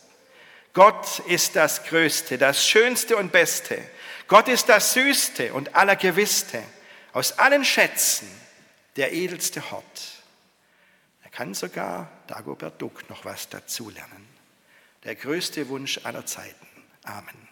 Gott 0.80 1.20
ist 1.28 1.58
das 1.58 1.84
Größte, 1.84 2.38
das 2.38 2.66
Schönste 2.66 3.18
und 3.18 3.34
Beste. 3.34 3.78
Gott 4.30 4.48
ist 4.48 4.70
das 4.70 4.94
Süßste 4.94 5.52
und 5.52 5.76
Allergewisste. 5.76 6.64
Aus 7.12 7.38
allen 7.38 7.66
Schätzen 7.66 8.30
der 8.96 9.12
edelste 9.12 9.72
Hort. 9.72 10.24
Er 11.22 11.32
kann 11.32 11.54
sogar 11.54 12.10
Dagobert 12.28 12.82
Duck 12.82 13.10
noch 13.10 13.26
was 13.26 13.50
dazulernen. 13.50 14.26
Der 15.04 15.16
größte 15.16 15.68
Wunsch 15.68 16.00
aller 16.06 16.26
Zeiten. 16.26 16.66
Amen. 17.04 17.49